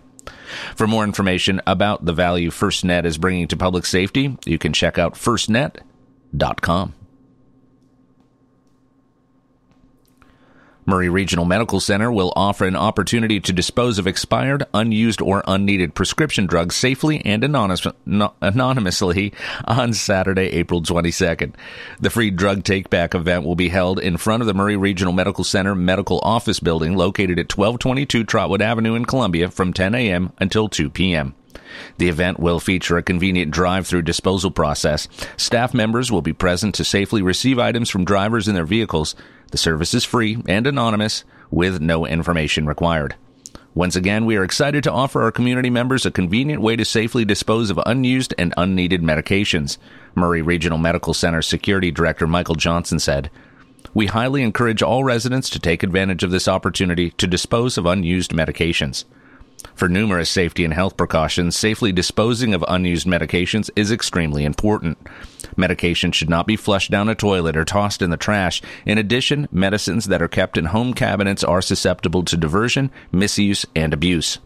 For 0.75 0.85
more 0.85 1.03
information 1.03 1.61
about 1.65 2.05
the 2.05 2.13
value 2.13 2.51
FirstNet 2.51 3.05
is 3.05 3.17
bringing 3.17 3.47
to 3.47 3.57
public 3.57 3.87
safety, 3.87 4.37
you 4.45 4.59
can 4.59 4.73
check 4.73 4.99
out 4.99 5.15
firstnet.com. 5.15 6.93
Maury 10.89 11.07
Regional 11.07 11.45
Medical 11.45 11.79
Center 11.79 12.11
will 12.11 12.33
offer 12.35 12.65
an 12.65 12.75
opportunity 12.75 13.39
to 13.39 13.53
dispose 13.53 13.99
of 13.99 14.07
expired, 14.07 14.65
unused, 14.73 15.21
or 15.21 15.43
unneeded 15.45 15.93
prescription 15.93 16.47
drugs 16.47 16.75
safely 16.75 17.23
and 17.23 17.43
anonymous, 17.43 17.85
anonymously 18.41 19.31
on 19.65 19.93
Saturday, 19.93 20.47
April 20.47 20.81
22nd. 20.81 21.53
The 21.99 22.09
free 22.09 22.31
drug 22.31 22.63
take 22.63 22.89
back 22.89 23.13
event 23.13 23.45
will 23.45 23.55
be 23.55 23.69
held 23.69 23.99
in 23.99 24.17
front 24.17 24.41
of 24.41 24.47
the 24.47 24.55
Maury 24.55 24.77
Regional 24.77 25.13
Medical 25.13 25.43
Center 25.43 25.75
Medical 25.75 26.19
Office 26.23 26.59
Building 26.59 26.97
located 26.97 27.37
at 27.37 27.55
1222 27.55 28.23
Trotwood 28.23 28.63
Avenue 28.63 28.95
in 28.95 29.05
Columbia 29.05 29.51
from 29.51 29.73
10 29.73 29.93
a.m. 29.93 30.33
until 30.39 30.67
2 30.67 30.89
p.m. 30.89 31.35
The 31.97 32.09
event 32.09 32.39
will 32.39 32.59
feature 32.59 32.97
a 32.97 33.03
convenient 33.03 33.51
drive 33.51 33.85
through 33.87 34.01
disposal 34.03 34.51
process. 34.51 35.07
Staff 35.37 35.73
members 35.73 36.11
will 36.11 36.21
be 36.21 36.33
present 36.33 36.75
to 36.75 36.83
safely 36.83 37.21
receive 37.21 37.59
items 37.59 37.89
from 37.89 38.05
drivers 38.05 38.47
in 38.47 38.55
their 38.55 38.65
vehicles. 38.65 39.15
The 39.51 39.57
service 39.57 39.93
is 39.93 40.05
free 40.05 40.41
and 40.47 40.67
anonymous 40.67 41.23
with 41.51 41.81
no 41.81 42.05
information 42.05 42.65
required. 42.65 43.15
Once 43.75 43.95
again, 43.95 44.25
we 44.25 44.35
are 44.35 44.43
excited 44.43 44.83
to 44.83 44.91
offer 44.91 45.21
our 45.21 45.31
community 45.31 45.69
members 45.69 46.05
a 46.05 46.11
convenient 46.11 46.61
way 46.61 46.75
to 46.75 46.83
safely 46.83 47.23
dispose 47.23 47.69
of 47.69 47.79
unused 47.85 48.33
and 48.37 48.53
unneeded 48.57 49.01
medications, 49.01 49.77
Maury 50.15 50.41
Regional 50.41 50.77
Medical 50.77 51.13
Center 51.13 51.41
Security 51.41 51.91
Director 51.91 52.27
Michael 52.27 52.55
Johnson 52.55 52.99
said. 52.99 53.29
We 53.93 54.07
highly 54.07 54.43
encourage 54.43 54.81
all 54.81 55.03
residents 55.03 55.49
to 55.51 55.59
take 55.59 55.83
advantage 55.83 56.23
of 56.23 56.31
this 56.31 56.47
opportunity 56.47 57.11
to 57.11 57.27
dispose 57.27 57.77
of 57.77 57.85
unused 57.85 58.31
medications. 58.31 59.05
For 59.75 59.89
numerous 59.89 60.29
safety 60.29 60.63
and 60.65 60.73
health 60.73 60.97
precautions, 60.97 61.55
safely 61.55 61.91
disposing 61.91 62.53
of 62.53 62.65
unused 62.67 63.07
medications 63.07 63.69
is 63.75 63.91
extremely 63.91 64.45
important. 64.45 64.97
Medication 65.55 66.11
should 66.11 66.29
not 66.29 66.47
be 66.47 66.55
flushed 66.55 66.91
down 66.91 67.09
a 67.09 67.15
toilet 67.15 67.57
or 67.57 67.65
tossed 67.65 68.01
in 68.01 68.09
the 68.09 68.17
trash. 68.17 68.61
In 68.85 68.97
addition, 68.97 69.47
medicines 69.51 70.05
that 70.05 70.21
are 70.21 70.27
kept 70.27 70.57
in 70.57 70.65
home 70.65 70.93
cabinets 70.93 71.43
are 71.43 71.61
susceptible 71.61 72.23
to 72.23 72.37
diversion, 72.37 72.91
misuse, 73.11 73.65
and 73.75 73.93
abuse. 73.93 74.39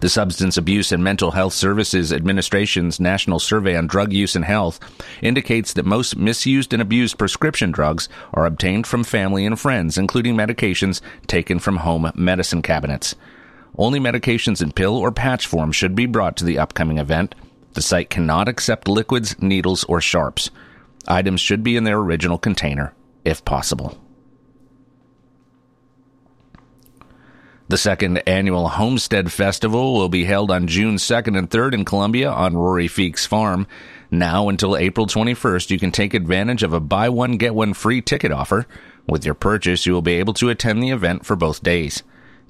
The 0.00 0.08
Substance 0.08 0.56
Abuse 0.56 0.92
and 0.92 1.02
Mental 1.02 1.32
Health 1.32 1.52
Services 1.52 2.12
Administration's 2.12 3.00
National 3.00 3.40
Survey 3.40 3.76
on 3.76 3.88
Drug 3.88 4.12
Use 4.12 4.36
and 4.36 4.44
Health 4.44 4.78
indicates 5.20 5.72
that 5.72 5.84
most 5.84 6.16
misused 6.16 6.72
and 6.72 6.80
abused 6.80 7.18
prescription 7.18 7.72
drugs 7.72 8.08
are 8.32 8.46
obtained 8.46 8.86
from 8.86 9.02
family 9.02 9.44
and 9.44 9.58
friends, 9.58 9.98
including 9.98 10.36
medications 10.36 11.00
taken 11.26 11.58
from 11.58 11.78
home 11.78 12.10
medicine 12.14 12.62
cabinets. 12.62 13.16
Only 13.76 13.98
medications 13.98 14.62
in 14.62 14.72
pill 14.72 14.96
or 14.96 15.10
patch 15.10 15.46
form 15.46 15.72
should 15.72 15.94
be 15.94 16.06
brought 16.06 16.36
to 16.36 16.44
the 16.44 16.58
upcoming 16.58 16.98
event. 16.98 17.34
The 17.72 17.82
site 17.82 18.10
cannot 18.10 18.48
accept 18.48 18.86
liquids, 18.86 19.40
needles, 19.42 19.84
or 19.84 20.00
sharps. 20.00 20.50
Items 21.08 21.40
should 21.40 21.62
be 21.62 21.76
in 21.76 21.84
their 21.84 21.98
original 21.98 22.38
container, 22.38 22.94
if 23.24 23.44
possible. 23.44 23.98
The 27.66 27.78
second 27.78 28.18
annual 28.28 28.68
Homestead 28.68 29.32
Festival 29.32 29.94
will 29.94 30.10
be 30.10 30.24
held 30.24 30.50
on 30.50 30.68
June 30.68 30.96
2nd 30.96 31.36
and 31.36 31.50
3rd 31.50 31.74
in 31.74 31.84
Columbia 31.84 32.30
on 32.30 32.56
Rory 32.56 32.88
Feek's 32.88 33.26
farm. 33.26 33.66
Now 34.10 34.48
until 34.48 34.76
April 34.76 35.06
21st, 35.06 35.70
you 35.70 35.78
can 35.78 35.90
take 35.90 36.14
advantage 36.14 36.62
of 36.62 36.72
a 36.74 36.78
buy 36.78 37.08
one, 37.08 37.38
get 37.38 37.54
one 37.54 37.72
free 37.72 38.02
ticket 38.02 38.30
offer. 38.30 38.66
With 39.08 39.24
your 39.24 39.34
purchase, 39.34 39.86
you 39.86 39.94
will 39.94 40.02
be 40.02 40.14
able 40.14 40.34
to 40.34 40.50
attend 40.50 40.82
the 40.82 40.90
event 40.90 41.24
for 41.24 41.36
both 41.36 41.62
days. 41.62 42.02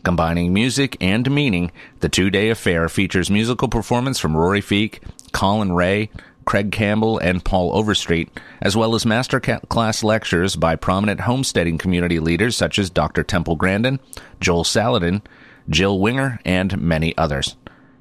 Combining 0.05 0.53
music 0.53 0.97
and 1.01 1.29
meaning, 1.31 1.73
the 2.01 2.11
two 2.11 2.29
day 2.31 2.51
affair 2.51 2.91
features 2.91 3.31
musical 3.31 3.69
performance 3.69 4.19
from 4.19 4.37
Rory 4.37 4.61
Feek, 4.61 4.99
Collin 5.33 5.73
Raye, 5.73 6.11
Craig 6.45 6.71
Campbell, 6.71 7.17
and 7.19 7.43
Paul 7.43 7.73
Overstreet, 7.73 8.29
as 8.61 8.77
well 8.77 8.95
as 8.95 9.07
master 9.07 9.41
class 9.41 10.05
lectures 10.05 10.57
by 10.57 10.77
prominent 10.77 11.21
homesteading 11.21 11.79
community 11.79 12.21
leaders 12.21 12.55
such 12.55 12.79
as 12.79 12.91
Dr. 12.91 13.23
Temple 13.23 13.57
Grandin, 13.57 13.99
Joel 14.41 14.65
Salatin, 14.65 15.23
Jill 15.71 15.99
Winger, 15.99 16.39
and 16.45 16.83
many 16.83 17.17
others. 17.17 17.57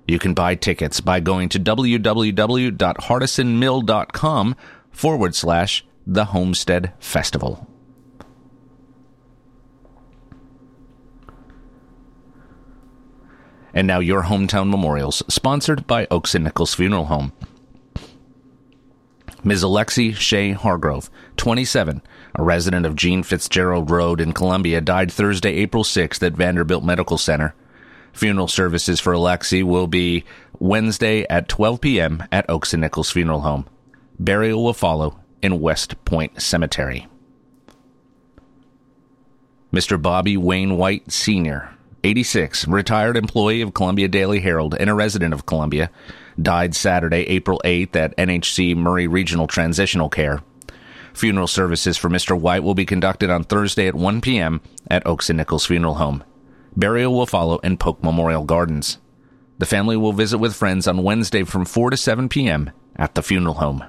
You 0.05 0.19
can 0.19 0.33
buy 0.33 0.55
tickets 0.55 0.99
by 0.99 1.21
going 1.21 1.47
to 1.49 1.59
www.hardisonmill.com 1.59 4.55
forward 4.91 5.35
slash 5.35 5.85
the 6.05 6.25
Homestead 6.25 6.91
Festival. 6.99 7.72
And 13.73 13.87
now 13.87 13.99
your 13.99 14.23
hometown 14.23 14.69
memorials, 14.69 15.23
sponsored 15.27 15.87
by 15.87 16.07
Oakes 16.11 16.35
and 16.35 16.43
Nichols 16.43 16.75
Funeral 16.75 17.05
Home. 17.05 17.33
Ms. 19.43 19.63
Alexi 19.63 20.15
Shea 20.15 20.51
Hargrove, 20.53 21.09
27, 21.35 22.01
a 22.35 22.43
resident 22.43 22.85
of 22.85 22.95
Jean 22.95 23.23
Fitzgerald 23.23 23.89
Road 23.89 24.21
in 24.21 24.31
Columbia, 24.31 24.79
died 24.79 25.11
Thursday, 25.11 25.55
April 25.55 25.83
6th 25.83 26.25
at 26.25 26.33
Vanderbilt 26.33 26.83
Medical 26.83 27.17
Center. 27.17 27.53
Funeral 28.13 28.47
services 28.47 28.99
for 28.99 29.11
Alexi 29.13 29.63
will 29.63 29.87
be 29.87 30.23
Wednesday 30.59 31.25
at 31.29 31.49
12 31.49 31.81
p.m. 31.81 32.23
at 32.31 32.49
Oakes 32.49 32.73
and 32.73 32.81
Nichols 32.81 33.11
Funeral 33.11 33.41
Home. 33.41 33.67
Burial 34.17 34.63
will 34.63 34.73
follow 34.73 35.19
in 35.41 35.59
West 35.59 36.05
Point 36.05 36.41
Cemetery. 36.41 37.07
Mr. 39.73 39.99
Bobby 39.99 40.37
Wayne 40.37 40.77
White, 40.77 41.11
Sr., 41.11 41.69
86, 42.03 42.67
retired 42.67 43.15
employee 43.15 43.61
of 43.61 43.73
Columbia 43.73 44.07
Daily 44.07 44.39
Herald 44.39 44.75
and 44.75 44.89
a 44.89 44.93
resident 44.93 45.33
of 45.33 45.45
Columbia, 45.45 45.89
died 46.41 46.75
Saturday, 46.75 47.23
April 47.23 47.61
8th 47.63 47.95
at 47.95 48.17
NHC 48.17 48.75
Maury 48.75 49.07
Regional 49.07 49.47
Transitional 49.47 50.09
Care. 50.09 50.41
Funeral 51.13 51.47
services 51.47 51.97
for 51.97 52.09
Mr. 52.09 52.39
White 52.39 52.63
will 52.63 52.73
be 52.73 52.85
conducted 52.85 53.29
on 53.29 53.43
Thursday 53.43 53.87
at 53.87 53.95
1 53.95 54.21
p.m. 54.21 54.61
at 54.89 55.05
Oakes 55.05 55.29
and 55.29 55.37
Nichols 55.37 55.65
Funeral 55.65 55.95
Home. 55.95 56.23
Burial 56.75 57.13
will 57.13 57.27
follow 57.27 57.59
in 57.59 57.77
Polk 57.77 58.03
Memorial 58.03 58.43
Gardens. 58.43 58.97
The 59.59 59.65
family 59.67 59.95
will 59.95 60.13
visit 60.13 60.39
with 60.39 60.55
friends 60.55 60.87
on 60.87 61.03
Wednesday 61.03 61.43
from 61.43 61.65
4 61.65 61.91
to 61.91 61.97
7 61.97 62.29
p.m. 62.29 62.71
at 62.95 63.13
the 63.13 63.21
funeral 63.21 63.55
home. 63.55 63.83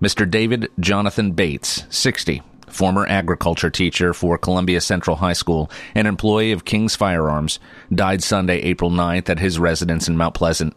Mr. 0.00 0.28
David 0.28 0.68
Jonathan 0.80 1.32
Bates, 1.32 1.84
60, 1.90 2.42
former 2.72 3.06
agriculture 3.06 3.70
teacher 3.70 4.12
for 4.12 4.38
Columbia 4.38 4.80
Central 4.80 5.16
High 5.16 5.34
School 5.34 5.70
and 5.94 6.06
employee 6.06 6.52
of 6.52 6.64
King's 6.64 6.96
Firearms, 6.96 7.58
died 7.94 8.22
Sunday, 8.22 8.60
April 8.60 8.90
9th 8.90 9.28
at 9.28 9.38
his 9.38 9.58
residence 9.58 10.08
in 10.08 10.16
Mount 10.16 10.34
Pleasant. 10.34 10.76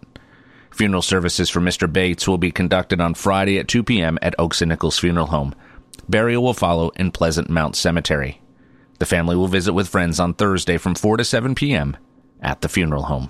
Funeral 0.71 1.01
services 1.01 1.49
for 1.49 1.59
Mr. 1.59 1.91
Bates 1.91 2.27
will 2.27 2.37
be 2.37 2.51
conducted 2.51 2.99
on 2.99 3.13
Friday 3.13 3.59
at 3.59 3.67
2 3.67 3.83
p.m. 3.83 4.17
at 4.21 4.35
Oakes 4.39 4.61
and 4.61 4.69
Nichols 4.69 4.97
Funeral 4.97 5.27
Home. 5.27 5.53
Burial 6.09 6.43
will 6.43 6.53
follow 6.53 6.89
in 6.89 7.11
Pleasant 7.11 7.49
Mount 7.49 7.75
Cemetery. 7.75 8.41
The 8.99 9.05
family 9.05 9.35
will 9.35 9.47
visit 9.47 9.73
with 9.73 9.89
friends 9.89 10.19
on 10.19 10.33
Thursday 10.33 10.77
from 10.77 10.95
4 10.95 11.17
to 11.17 11.23
7 11.23 11.55
p.m. 11.55 11.97
at 12.41 12.61
the 12.61 12.69
funeral 12.69 13.03
home. 13.03 13.29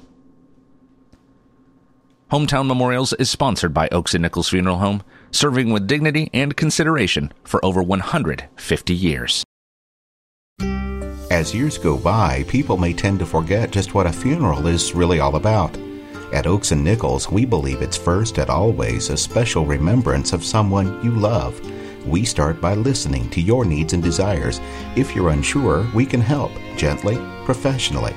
Hometown 2.34 2.65
Memorials 2.65 3.13
is 3.13 3.30
sponsored 3.30 3.76
by 3.76 3.88
Oakes 3.91 4.15
and 4.15 4.24
Nichols 4.24 4.50
Funeral 4.50 4.80
Home 4.80 5.04
serving 5.30 5.72
with 5.72 5.86
dignity 5.86 6.32
and 6.34 6.58
consideration 6.58 7.32
for 7.43 7.63
over 7.63 7.84
150 7.84 8.96
years. 8.96 9.43
As 11.30 11.54
years 11.54 11.78
go 11.78 11.96
by, 11.96 12.43
people 12.48 12.76
may 12.76 12.91
tend 12.91 13.19
to 13.19 13.28
forget 13.28 13.69
just 13.69 13.93
what 13.93 14.08
a 14.08 14.12
funeral 14.12 14.65
is 14.65 14.96
really 14.96 15.19
all 15.19 15.36
about. 15.36 15.78
At 16.34 16.48
Oakes 16.48 16.72
and 16.72 16.84
Nichols, 16.84 17.30
we 17.30 17.46
believe 17.46 17.84
it's 17.84 17.98
first 17.98 18.39
and 18.39 18.50
always 18.50 19.12
a 19.12 19.15
special 19.15 19.67
remembrance 19.67 20.34
of 20.34 20.43
someone 20.43 21.06
you 21.06 21.12
love. 21.12 21.62
We 22.08 22.26
start 22.26 22.60
by 22.60 22.74
listening 22.74 23.30
to 23.30 23.41
your 23.41 23.63
needs 23.63 23.93
and 23.93 24.02
desires. 24.02 24.60
If 24.96 25.15
you're 25.15 25.30
unsure, 25.30 25.88
we 25.93 26.08
can 26.08 26.19
help 26.19 26.52
gently, 26.78 27.19
professionally. 27.46 28.15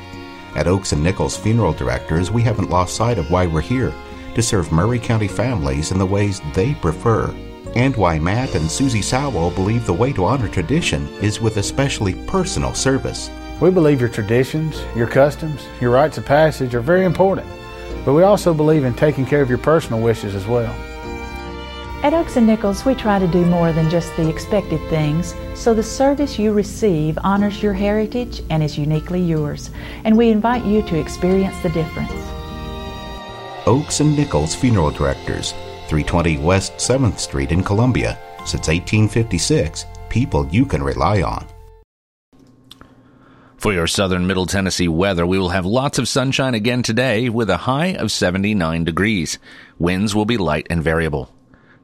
At 0.56 0.66
Oakes 0.66 0.92
and 0.92 1.02
Nichols 1.02 1.36
Funeral 1.36 1.74
Directors, 1.74 2.30
we 2.30 2.40
haven't 2.40 2.70
lost 2.70 2.96
sight 2.96 3.18
of 3.18 3.30
why 3.30 3.46
we're 3.46 3.60
here 3.60 3.92
to 4.34 4.42
serve 4.42 4.72
Maury 4.72 4.98
County 4.98 5.28
families 5.28 5.92
in 5.92 5.98
the 5.98 6.06
ways 6.06 6.40
they 6.54 6.72
prefer, 6.72 7.28
and 7.74 7.94
why 7.94 8.18
Matt 8.18 8.54
and 8.54 8.70
Susie 8.70 9.02
Sowell 9.02 9.50
believe 9.50 9.84
the 9.84 9.92
way 9.92 10.14
to 10.14 10.24
honor 10.24 10.48
tradition 10.48 11.06
is 11.22 11.42
with 11.42 11.58
especially 11.58 12.14
personal 12.26 12.72
service. 12.72 13.30
We 13.60 13.70
believe 13.70 14.00
your 14.00 14.08
traditions, 14.08 14.82
your 14.96 15.06
customs, 15.06 15.66
your 15.78 15.90
rites 15.90 16.16
of 16.16 16.24
passage 16.24 16.74
are 16.74 16.80
very 16.80 17.04
important, 17.04 17.46
but 18.06 18.14
we 18.14 18.22
also 18.22 18.54
believe 18.54 18.84
in 18.84 18.94
taking 18.94 19.26
care 19.26 19.42
of 19.42 19.50
your 19.50 19.58
personal 19.58 20.00
wishes 20.00 20.34
as 20.34 20.46
well. 20.46 20.74
At 22.02 22.12
Oakes 22.12 22.36
and 22.36 22.46
Nichols, 22.46 22.84
we 22.84 22.94
try 22.94 23.18
to 23.18 23.26
do 23.26 23.44
more 23.46 23.72
than 23.72 23.90
just 23.90 24.14
the 24.16 24.28
expected 24.28 24.80
things, 24.88 25.34
so 25.54 25.72
the 25.72 25.82
service 25.82 26.38
you 26.38 26.52
receive 26.52 27.18
honors 27.24 27.62
your 27.62 27.72
heritage 27.72 28.42
and 28.50 28.62
is 28.62 28.78
uniquely 28.78 29.20
yours, 29.20 29.70
and 30.04 30.16
we 30.16 30.28
invite 30.28 30.64
you 30.64 30.82
to 30.82 30.98
experience 30.98 31.58
the 31.62 31.70
difference. 31.70 32.12
Oakes 33.66 34.00
and 34.00 34.14
Nichols 34.14 34.54
Funeral 34.54 34.90
Directors, 34.90 35.52
320 35.88 36.38
West 36.38 36.74
7th 36.74 37.18
Street 37.18 37.50
in 37.50 37.64
Columbia. 37.64 38.18
Since 38.40 38.68
1856, 38.68 39.86
people 40.08 40.46
you 40.52 40.66
can 40.66 40.82
rely 40.82 41.22
on. 41.22 41.46
For 43.56 43.72
your 43.72 43.86
southern 43.86 44.26
middle 44.26 44.46
Tennessee 44.46 44.86
weather, 44.86 45.26
we 45.26 45.38
will 45.38 45.48
have 45.48 45.66
lots 45.66 45.98
of 45.98 46.06
sunshine 46.06 46.54
again 46.54 46.82
today 46.82 47.30
with 47.30 47.50
a 47.50 47.56
high 47.56 47.94
of 47.94 48.12
79 48.12 48.84
degrees. 48.84 49.38
Winds 49.78 50.14
will 50.14 50.26
be 50.26 50.36
light 50.36 50.66
and 50.70 50.82
variable. 50.82 51.35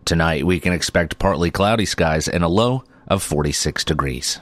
Tonight, 0.04 0.44
we 0.44 0.58
can 0.58 0.72
expect 0.72 1.18
partly 1.18 1.50
cloudy 1.50 1.86
skies 1.86 2.28
and 2.28 2.42
a 2.42 2.48
low 2.48 2.84
of 3.06 3.22
46 3.22 3.84
degrees. 3.84 4.40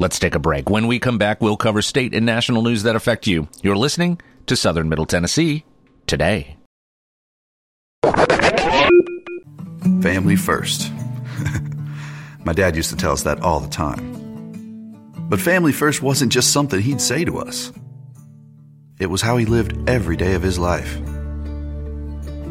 Let's 0.00 0.18
take 0.18 0.34
a 0.34 0.40
break. 0.40 0.68
When 0.70 0.86
we 0.86 0.98
come 0.98 1.18
back, 1.18 1.40
we'll 1.40 1.56
cover 1.56 1.82
state 1.82 2.14
and 2.14 2.26
national 2.26 2.62
news 2.62 2.84
that 2.84 2.96
affect 2.96 3.26
you. 3.26 3.48
You're 3.62 3.76
listening 3.76 4.20
to 4.46 4.56
Southern 4.56 4.88
Middle 4.88 5.06
Tennessee 5.06 5.64
today. 6.06 6.56
Family 10.02 10.36
first. 10.36 10.92
My 12.44 12.52
dad 12.52 12.76
used 12.76 12.90
to 12.90 12.96
tell 12.96 13.12
us 13.12 13.24
that 13.24 13.40
all 13.40 13.60
the 13.60 13.68
time. 13.68 14.18
But 15.28 15.40
family 15.40 15.72
first 15.72 16.02
wasn't 16.02 16.32
just 16.32 16.52
something 16.52 16.80
he'd 16.80 17.00
say 17.00 17.24
to 17.24 17.38
us, 17.38 17.72
it 18.98 19.06
was 19.06 19.22
how 19.22 19.36
he 19.36 19.44
lived 19.46 19.88
every 19.88 20.16
day 20.16 20.34
of 20.34 20.42
his 20.42 20.58
life. 20.58 20.98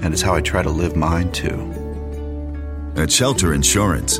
And 0.02 0.14
it's 0.14 0.22
how 0.22 0.36
I 0.36 0.42
try 0.42 0.62
to 0.64 0.70
live 0.70 0.96
mine 0.96 1.32
too. 1.32 1.74
At 2.96 3.12
Shelter 3.12 3.54
Insurance, 3.54 4.20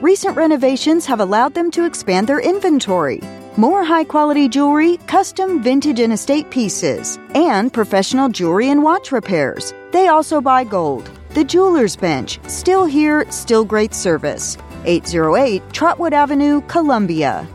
Recent 0.00 0.34
renovations 0.34 1.04
have 1.04 1.20
allowed 1.20 1.52
them 1.52 1.70
to 1.72 1.84
expand 1.84 2.26
their 2.26 2.40
inventory. 2.40 3.20
More 3.58 3.84
high 3.84 4.04
quality 4.04 4.48
jewelry, 4.48 4.96
custom 5.06 5.62
vintage 5.62 6.00
and 6.00 6.10
estate 6.10 6.48
pieces, 6.48 7.18
and 7.34 7.70
professional 7.70 8.30
jewelry 8.30 8.70
and 8.70 8.82
watch 8.82 9.12
repairs. 9.12 9.74
They 9.92 10.08
also 10.08 10.40
buy 10.40 10.64
gold. 10.64 11.10
The 11.34 11.44
Jeweler's 11.44 11.96
Bench, 11.96 12.40
still 12.48 12.86
here, 12.86 13.30
still 13.30 13.62
great 13.62 13.92
service. 13.92 14.56
808 14.86 15.70
Trotwood 15.70 16.14
Avenue, 16.14 16.62
Columbia. 16.62 17.46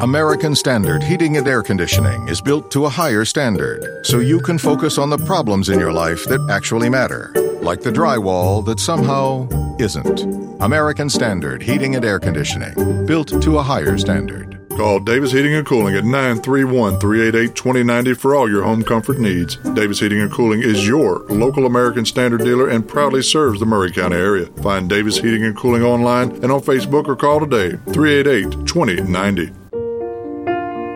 American 0.00 0.54
Standard 0.54 1.02
Heating 1.02 1.36
and 1.36 1.46
Air 1.46 1.62
Conditioning 1.62 2.28
is 2.28 2.40
built 2.40 2.70
to 2.70 2.86
a 2.86 2.88
higher 2.88 3.26
standard 3.26 4.06
so 4.06 4.20
you 4.20 4.40
can 4.40 4.56
focus 4.56 4.96
on 4.96 5.10
the 5.10 5.18
problems 5.18 5.68
in 5.68 5.78
your 5.78 5.92
life 5.92 6.24
that 6.24 6.40
actually 6.50 6.88
matter, 6.88 7.30
like 7.60 7.82
the 7.82 7.92
drywall 7.92 8.64
that 8.64 8.80
somehow 8.80 9.46
isn't. 9.82 10.22
American 10.62 11.10
Standard 11.10 11.62
Heating 11.62 11.96
and 11.96 12.04
Air 12.04 12.18
Conditioning, 12.18 13.04
built 13.04 13.42
to 13.42 13.58
a 13.58 13.62
higher 13.62 13.98
standard. 13.98 14.58
Call 14.76 15.00
Davis 15.00 15.32
Heating 15.32 15.54
and 15.54 15.66
Cooling 15.66 15.94
at 15.96 16.04
931 16.04 16.98
388 16.98 17.54
2090 17.54 18.14
for 18.14 18.34
all 18.34 18.48
your 18.48 18.62
home 18.62 18.82
comfort 18.82 19.18
needs. 19.18 19.56
Davis 19.56 20.00
Heating 20.00 20.20
and 20.20 20.32
Cooling 20.32 20.62
is 20.62 20.86
your 20.86 21.18
local 21.28 21.66
American 21.66 22.06
Standard 22.06 22.40
dealer 22.40 22.68
and 22.68 22.88
proudly 22.88 23.22
serves 23.22 23.60
the 23.60 23.66
Maury 23.66 23.92
County 23.92 24.16
area. 24.16 24.46
Find 24.62 24.88
Davis 24.88 25.18
Heating 25.18 25.44
and 25.44 25.56
Cooling 25.56 25.82
online 25.82 26.30
and 26.42 26.50
on 26.50 26.62
Facebook 26.62 27.06
or 27.06 27.16
call 27.16 27.40
today 27.40 27.76
388 27.92 28.66
2090. 28.66 29.52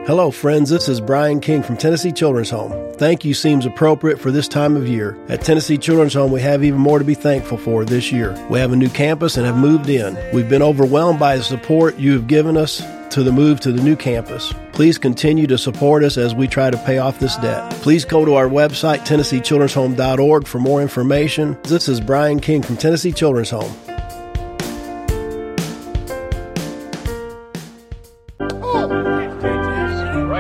Hello, 0.07 0.31
friends. 0.31 0.71
This 0.71 0.89
is 0.89 1.01
Brian 1.01 1.41
King 1.41 1.63
from 1.63 1.77
Tennessee 1.77 2.13
Children's 2.13 2.51
Home. 2.51 2.86
Thank 2.99 3.27
you 3.27 3.35
seems 3.35 3.67
appropriate 3.67 4.19
for 4.19 4.31
this 4.31 4.49
time 4.49 4.75
of 4.75 4.89
year. 4.89 5.19
At 5.29 5.43
Tennessee 5.43 5.77
Children's 5.77 6.15
Home, 6.15 6.33
we 6.33 6.41
have 6.41 6.65
even 6.65 6.81
more 6.81 6.99
to 6.99 7.05
be 7.05 7.15
thankful 7.15 7.59
for 7.59 7.85
this 7.85 8.11
year. 8.11 8.35
We 8.49 8.59
have 8.59 8.73
a 8.73 8.77
new 8.77 8.89
campus 8.89 9.37
and 9.37 9.45
have 9.45 9.59
moved 9.59 9.91
in. 9.91 10.17
We've 10.33 10.49
been 10.49 10.63
overwhelmed 10.63 11.19
by 11.19 11.37
the 11.37 11.43
support 11.43 11.99
you 11.99 12.13
have 12.13 12.27
given 12.27 12.57
us 12.57 12.83
to 13.11 13.23
the 13.23 13.33
move 13.33 13.61
to 13.61 13.73
the 13.73 13.83
new 13.83 13.97
campus. 13.97 14.55
Please 14.73 14.97
continue 14.97 15.47
to 15.47 15.59
support 15.59 16.05
us 16.05 16.17
as 16.17 16.35
we 16.35 16.49
try 16.49 16.71
to 16.71 16.79
pay 16.79 16.97
off 16.97 17.19
this 17.19 17.37
debt. 17.37 17.71
Please 17.83 18.07
go 18.07 18.25
to 18.25 18.35
our 18.35 18.49
website, 18.49 19.01
TennesseeChildren'sHome.org, 19.01 20.47
for 20.47 20.59
more 20.59 20.81
information. 20.81 21.59
This 21.65 21.91
is 21.91 22.01
Brian 22.01 22.41
King 22.41 22.63
from 22.63 22.79
Tennessee 22.79 23.13
Children's 23.13 23.51
Home. 23.51 23.75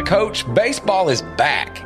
Coach, 0.07 0.55
baseball 0.55 1.09
is 1.09 1.23
back, 1.37 1.86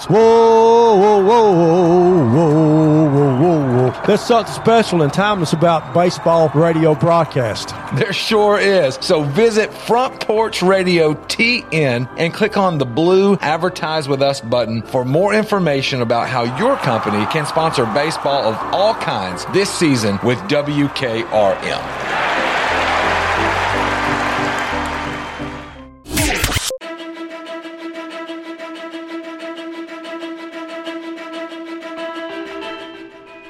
Whoa, 0.00 0.96
whoa, 0.96 1.24
whoa, 1.24 1.52
whoa, 1.52 2.28
whoa, 2.30 3.08
whoa, 3.10 3.38
whoa, 3.38 3.90
whoa. 3.90 4.06
There's 4.06 4.20
something 4.20 4.54
special 4.54 5.02
and 5.02 5.12
timeless 5.12 5.52
about 5.52 5.92
baseball 5.94 6.48
radio 6.54 6.94
broadcast. 6.94 7.74
There 7.94 8.12
sure 8.12 8.58
is. 8.58 8.98
So 9.02 9.22
visit 9.22 9.72
Front 9.72 10.20
Porch 10.20 10.62
Radio 10.62 11.14
TN 11.14 12.08
and 12.16 12.34
click 12.34 12.56
on 12.56 12.78
the 12.78 12.86
blue 12.86 13.36
Advertise 13.40 14.08
with 14.08 14.22
Us 14.22 14.40
button 14.40 14.82
for 14.82 15.04
more 15.04 15.34
information 15.34 16.00
about 16.00 16.28
how 16.28 16.44
your 16.58 16.76
company 16.76 17.24
can 17.26 17.44
sponsor 17.46 17.84
baseball 17.86 18.44
of 18.44 18.56
all 18.72 18.94
kinds 18.94 19.44
this 19.52 19.70
season 19.70 20.18
with 20.24 20.38
WKRM. 20.48 22.01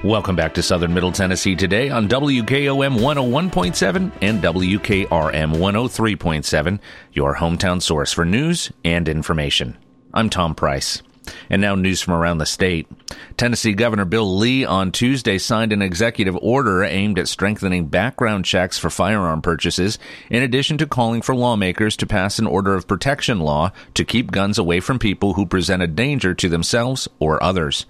Welcome 0.05 0.35
back 0.35 0.55
to 0.55 0.65
Southern 0.65 0.95
Middle 0.95 1.13
Tennessee 1.13 1.55
today 1.55 1.89
on 1.89 2.09
WKOM 2.09 2.99
101.7 2.99 4.11
and 4.21 4.43
WKRM 4.43 5.07
103.7, 5.55 6.81
your 7.13 7.37
hometown 7.37 7.81
source 7.81 8.13
for 8.13 8.25
news 8.25 8.73
and 8.85 9.09
information. 9.09 9.79
I'm 10.13 10.29
Tom 10.29 10.57
Price. 10.57 11.03
And 11.49 11.63
now 11.63 11.77
news 11.77 12.03
from 12.03 12.15
around 12.15 12.39
the 12.39 12.47
state. 12.47 12.89
Tennessee 13.37 13.75
Governor 13.75 14.05
Bill 14.05 14.39
Lee 14.39 14.65
on 14.65 14.91
Tuesday 14.91 15.39
signed 15.39 15.73
an 15.73 15.83
executive 15.83 16.37
order 16.43 16.83
aimed 16.83 17.21
at 17.21 17.29
strengthening 17.29 17.87
background 17.87 18.45
checks 18.45 18.79
for 18.79 18.91
firearm 18.91 19.41
purchases, 19.41 20.01
in 20.29 20.43
addition 20.43 20.79
to 20.79 20.87
calling 20.89 21.23
for 21.23 21.37
lawmakers 21.37 21.97
to 21.99 22.09
pass 22.09 22.41
an 22.41 22.49
order 22.49 22.75
of 22.75 22.89
protection 22.89 23.39
law 23.39 23.71
to 23.95 24.05
keep 24.05 24.33
guns 24.33 24.59
away 24.59 24.81
from 24.81 24.99
people 24.99 25.35
who 25.35 25.47
present 25.47 25.81
a 25.81 25.87
danger 25.87 26.35
to 26.35 26.49
themselves 26.49 27.07
or 27.21 27.41
others. 27.41 27.87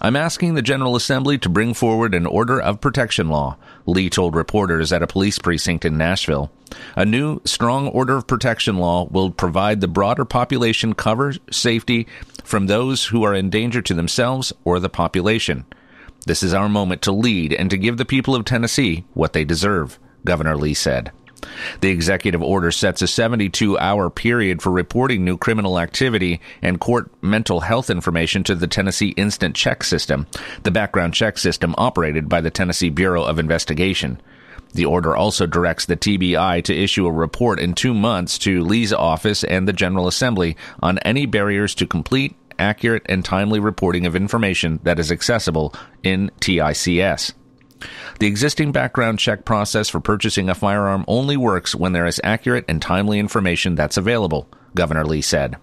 I'm 0.00 0.16
asking 0.16 0.54
the 0.54 0.62
General 0.62 0.96
Assembly 0.96 1.38
to 1.38 1.48
bring 1.48 1.72
forward 1.72 2.14
an 2.14 2.26
order 2.26 2.60
of 2.60 2.80
protection 2.80 3.28
law, 3.28 3.56
Lee 3.86 4.10
told 4.10 4.34
reporters 4.34 4.92
at 4.92 5.02
a 5.02 5.06
police 5.06 5.38
precinct 5.38 5.84
in 5.84 5.96
Nashville. 5.96 6.50
A 6.96 7.04
new, 7.04 7.40
strong 7.44 7.88
order 7.88 8.16
of 8.16 8.26
protection 8.26 8.76
law 8.78 9.04
will 9.04 9.30
provide 9.30 9.80
the 9.80 9.88
broader 9.88 10.24
population 10.24 10.94
cover 10.94 11.34
safety 11.50 12.08
from 12.42 12.66
those 12.66 13.06
who 13.06 13.22
are 13.22 13.34
in 13.34 13.50
danger 13.50 13.80
to 13.82 13.94
themselves 13.94 14.52
or 14.64 14.80
the 14.80 14.88
population. 14.88 15.64
This 16.26 16.42
is 16.42 16.54
our 16.54 16.68
moment 16.68 17.02
to 17.02 17.12
lead 17.12 17.52
and 17.52 17.70
to 17.70 17.78
give 17.78 17.96
the 17.96 18.04
people 18.04 18.34
of 18.34 18.44
Tennessee 18.44 19.04
what 19.14 19.32
they 19.32 19.44
deserve, 19.44 19.98
Governor 20.24 20.56
Lee 20.56 20.74
said. 20.74 21.12
The 21.80 21.90
executive 21.90 22.42
order 22.42 22.70
sets 22.70 23.02
a 23.02 23.06
72 23.06 23.78
hour 23.78 24.10
period 24.10 24.62
for 24.62 24.70
reporting 24.70 25.24
new 25.24 25.36
criminal 25.36 25.78
activity 25.78 26.40
and 26.62 26.80
court 26.80 27.10
mental 27.22 27.60
health 27.60 27.90
information 27.90 28.44
to 28.44 28.54
the 28.54 28.66
Tennessee 28.66 29.10
Instant 29.10 29.54
Check 29.56 29.84
System, 29.84 30.26
the 30.62 30.70
background 30.70 31.14
check 31.14 31.38
system 31.38 31.74
operated 31.78 32.28
by 32.28 32.40
the 32.40 32.50
Tennessee 32.50 32.90
Bureau 32.90 33.24
of 33.24 33.38
Investigation. 33.38 34.20
The 34.72 34.86
order 34.86 35.16
also 35.16 35.46
directs 35.46 35.86
the 35.86 35.96
TBI 35.96 36.64
to 36.64 36.74
issue 36.74 37.06
a 37.06 37.12
report 37.12 37.60
in 37.60 37.74
two 37.74 37.94
months 37.94 38.38
to 38.38 38.64
Lee's 38.64 38.92
office 38.92 39.44
and 39.44 39.68
the 39.68 39.72
General 39.72 40.08
Assembly 40.08 40.56
on 40.82 40.98
any 40.98 41.26
barriers 41.26 41.76
to 41.76 41.86
complete, 41.86 42.34
accurate, 42.58 43.06
and 43.06 43.24
timely 43.24 43.60
reporting 43.60 44.04
of 44.04 44.16
information 44.16 44.80
that 44.82 44.98
is 44.98 45.12
accessible 45.12 45.74
in 46.02 46.30
TICS. 46.40 47.34
The 48.18 48.26
existing 48.26 48.72
background 48.72 49.18
check 49.18 49.44
process 49.44 49.88
for 49.88 50.00
purchasing 50.00 50.48
a 50.48 50.54
firearm 50.54 51.04
only 51.08 51.36
works 51.36 51.74
when 51.74 51.92
there 51.92 52.06
is 52.06 52.20
accurate 52.24 52.64
and 52.68 52.80
timely 52.80 53.18
information 53.18 53.74
that's 53.74 53.96
available, 53.96 54.48
Governor 54.74 55.04
Lee 55.04 55.22
said. 55.22 55.56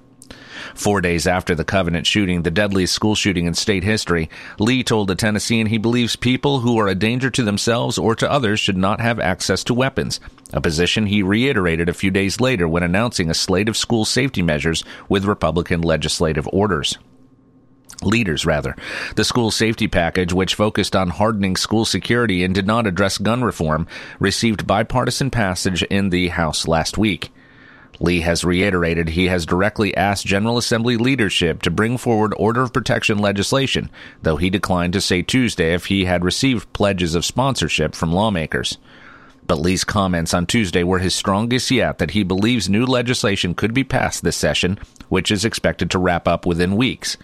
Four 0.76 1.02
days 1.02 1.28
after 1.28 1.56
the 1.56 1.64
Covenant 1.64 2.06
shooting, 2.06 2.44
the 2.44 2.52
deadliest 2.52 2.94
school 2.94 3.16
shooting 3.16 3.46
in 3.46 3.54
state 3.54 3.84
history, 3.84 4.30
Lee 4.60 4.84
told 4.84 5.08
the 5.08 5.16
Tennessean 5.16 5.68
he 5.68 5.78
believes 5.78 6.16
people 6.16 6.60
who 6.60 6.80
are 6.80 6.88
a 6.88 6.96
danger 6.96 7.30
to 7.32 7.44
themselves 7.44 7.98
or 7.98 8.16
to 8.16 8.32
others 8.32 8.60
should 8.60 8.78
not 8.78 9.02
have 9.02 9.20
access 9.20 9.64
to 9.66 9.74
weapons, 9.74 10.20
a 10.54 10.62
position 10.62 11.08
he 11.08 11.24
reiterated 11.24 11.90
a 11.90 11.94
few 11.94 12.12
days 12.12 12.40
later 12.40 12.68
when 12.68 12.84
announcing 12.84 13.30
a 13.30 13.34
slate 13.34 13.70
of 13.70 13.78
school 13.78 14.06
safety 14.06 14.42
measures 14.42 14.84
with 15.10 15.26
Republican 15.26 15.82
legislative 15.82 16.48
orders 16.54 16.98
leaders 18.04 18.46
rather. 18.46 18.76
The 19.16 19.24
school 19.24 19.52
safety 19.52 19.88
package, 19.88 20.34
which 20.34 20.56
focused 20.56 20.96
on 20.96 21.10
hardening 21.10 21.56
school 21.56 21.86
security 21.86 22.44
and 22.44 22.54
did 22.54 22.68
not 22.68 22.88
address 22.88 23.18
gun 23.18 23.44
reform, 23.44 23.88
received 24.20 24.68
bipartisan 24.68 25.32
passage 25.32 25.84
in 25.84 26.10
the 26.10 26.30
House 26.30 26.68
last 26.68 26.98
week. 26.98 27.32
Lee 28.00 28.22
has 28.22 28.44
reiterated 28.44 29.10
he 29.10 29.28
has 29.28 29.46
directly 29.46 29.96
asked 29.96 30.26
General 30.26 30.58
Assembly 30.58 30.98
leadership 30.98 31.62
to 31.62 31.70
bring 31.70 31.98
forward 31.98 32.34
order 32.36 32.64
of 32.64 32.74
protection 32.74 33.20
legislation, 33.20 33.92
though 34.24 34.38
he 34.38 34.50
declined 34.50 34.94
to 34.94 35.02
say 35.02 35.22
Tuesday 35.22 35.76
if 35.76 35.86
he 35.86 36.06
had 36.06 36.26
received 36.26 36.74
pledges 36.74 37.14
of 37.14 37.24
sponsorship 37.24 37.94
from 37.94 38.12
lawmakers. 38.12 38.80
But 39.46 39.60
Lee's 39.60 39.84
comments 39.84 40.34
on 40.34 40.48
Tuesday 40.48 40.84
were 40.84 41.00
his 41.00 41.14
strongest 41.14 41.70
yet 41.70 42.00
that 42.00 42.12
he 42.12 42.24
believes 42.24 42.70
new 42.70 42.86
legislation 42.86 43.54
could 43.54 43.74
be 43.74 43.84
passed 43.84 44.24
this 44.24 44.38
session, 44.38 44.80
which 45.10 45.30
is 45.30 45.46
expected 45.46 45.92
to 45.92 46.00
wrap 46.00 46.28
up 46.28 46.46
within 46.46 46.76
weeks. 46.76 47.18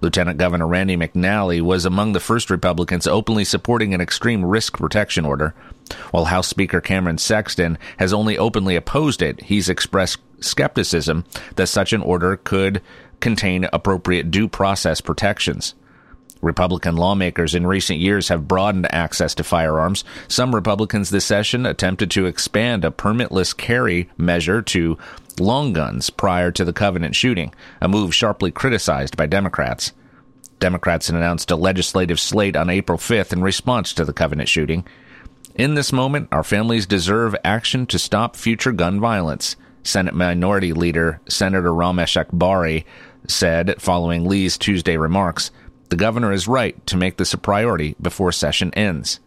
Lieutenant 0.00 0.38
Governor 0.38 0.66
Randy 0.66 0.96
McNally 0.96 1.60
was 1.60 1.84
among 1.84 2.12
the 2.12 2.20
first 2.20 2.50
Republicans 2.50 3.06
openly 3.06 3.44
supporting 3.44 3.92
an 3.92 4.00
extreme 4.00 4.44
risk 4.44 4.78
protection 4.78 5.24
order. 5.26 5.54
While 6.10 6.26
House 6.26 6.48
Speaker 6.48 6.80
Cameron 6.80 7.18
Sexton 7.18 7.78
has 7.98 8.12
only 8.12 8.38
openly 8.38 8.76
opposed 8.76 9.20
it, 9.20 9.42
he's 9.42 9.68
expressed 9.68 10.18
skepticism 10.40 11.24
that 11.56 11.66
such 11.66 11.92
an 11.92 12.00
order 12.00 12.36
could 12.36 12.80
contain 13.20 13.68
appropriate 13.72 14.30
due 14.30 14.48
process 14.48 15.00
protections. 15.00 15.74
Republican 16.42 16.96
lawmakers 16.96 17.54
in 17.54 17.66
recent 17.66 17.98
years 17.98 18.28
have 18.28 18.48
broadened 18.48 18.92
access 18.92 19.34
to 19.34 19.44
firearms. 19.44 20.04
Some 20.28 20.54
Republicans 20.54 21.10
this 21.10 21.24
session 21.24 21.66
attempted 21.66 22.10
to 22.12 22.26
expand 22.26 22.84
a 22.84 22.90
permitless 22.90 23.56
carry 23.56 24.08
measure 24.16 24.62
to 24.62 24.98
long 25.38 25.72
guns 25.72 26.10
prior 26.10 26.50
to 26.52 26.64
the 26.64 26.72
Covenant 26.72 27.14
shooting, 27.14 27.54
a 27.80 27.88
move 27.88 28.14
sharply 28.14 28.50
criticized 28.50 29.16
by 29.16 29.26
Democrats. 29.26 29.92
Democrats 30.58 31.08
announced 31.08 31.50
a 31.50 31.56
legislative 31.56 32.20
slate 32.20 32.56
on 32.56 32.70
April 32.70 32.98
5th 32.98 33.32
in 33.32 33.42
response 33.42 33.92
to 33.94 34.04
the 34.04 34.12
Covenant 34.12 34.48
shooting. 34.48 34.86
In 35.54 35.74
this 35.74 35.92
moment, 35.92 36.28
our 36.32 36.44
families 36.44 36.86
deserve 36.86 37.34
action 37.44 37.86
to 37.86 37.98
stop 37.98 38.36
future 38.36 38.72
gun 38.72 39.00
violence, 39.00 39.56
Senate 39.82 40.14
Minority 40.14 40.72
Leader 40.72 41.20
Senator 41.28 41.70
Raumesh 41.70 42.22
Akbari 42.22 42.84
said 43.26 43.80
following 43.80 44.26
Lee's 44.26 44.58
Tuesday 44.58 44.96
remarks. 44.96 45.50
The 45.90 45.96
governor 45.96 46.32
is 46.32 46.46
right 46.46 46.86
to 46.86 46.96
make 46.96 47.16
this 47.16 47.34
a 47.34 47.38
priority 47.38 47.96
before 48.00 48.30
session 48.30 48.72
ends. 48.74 49.18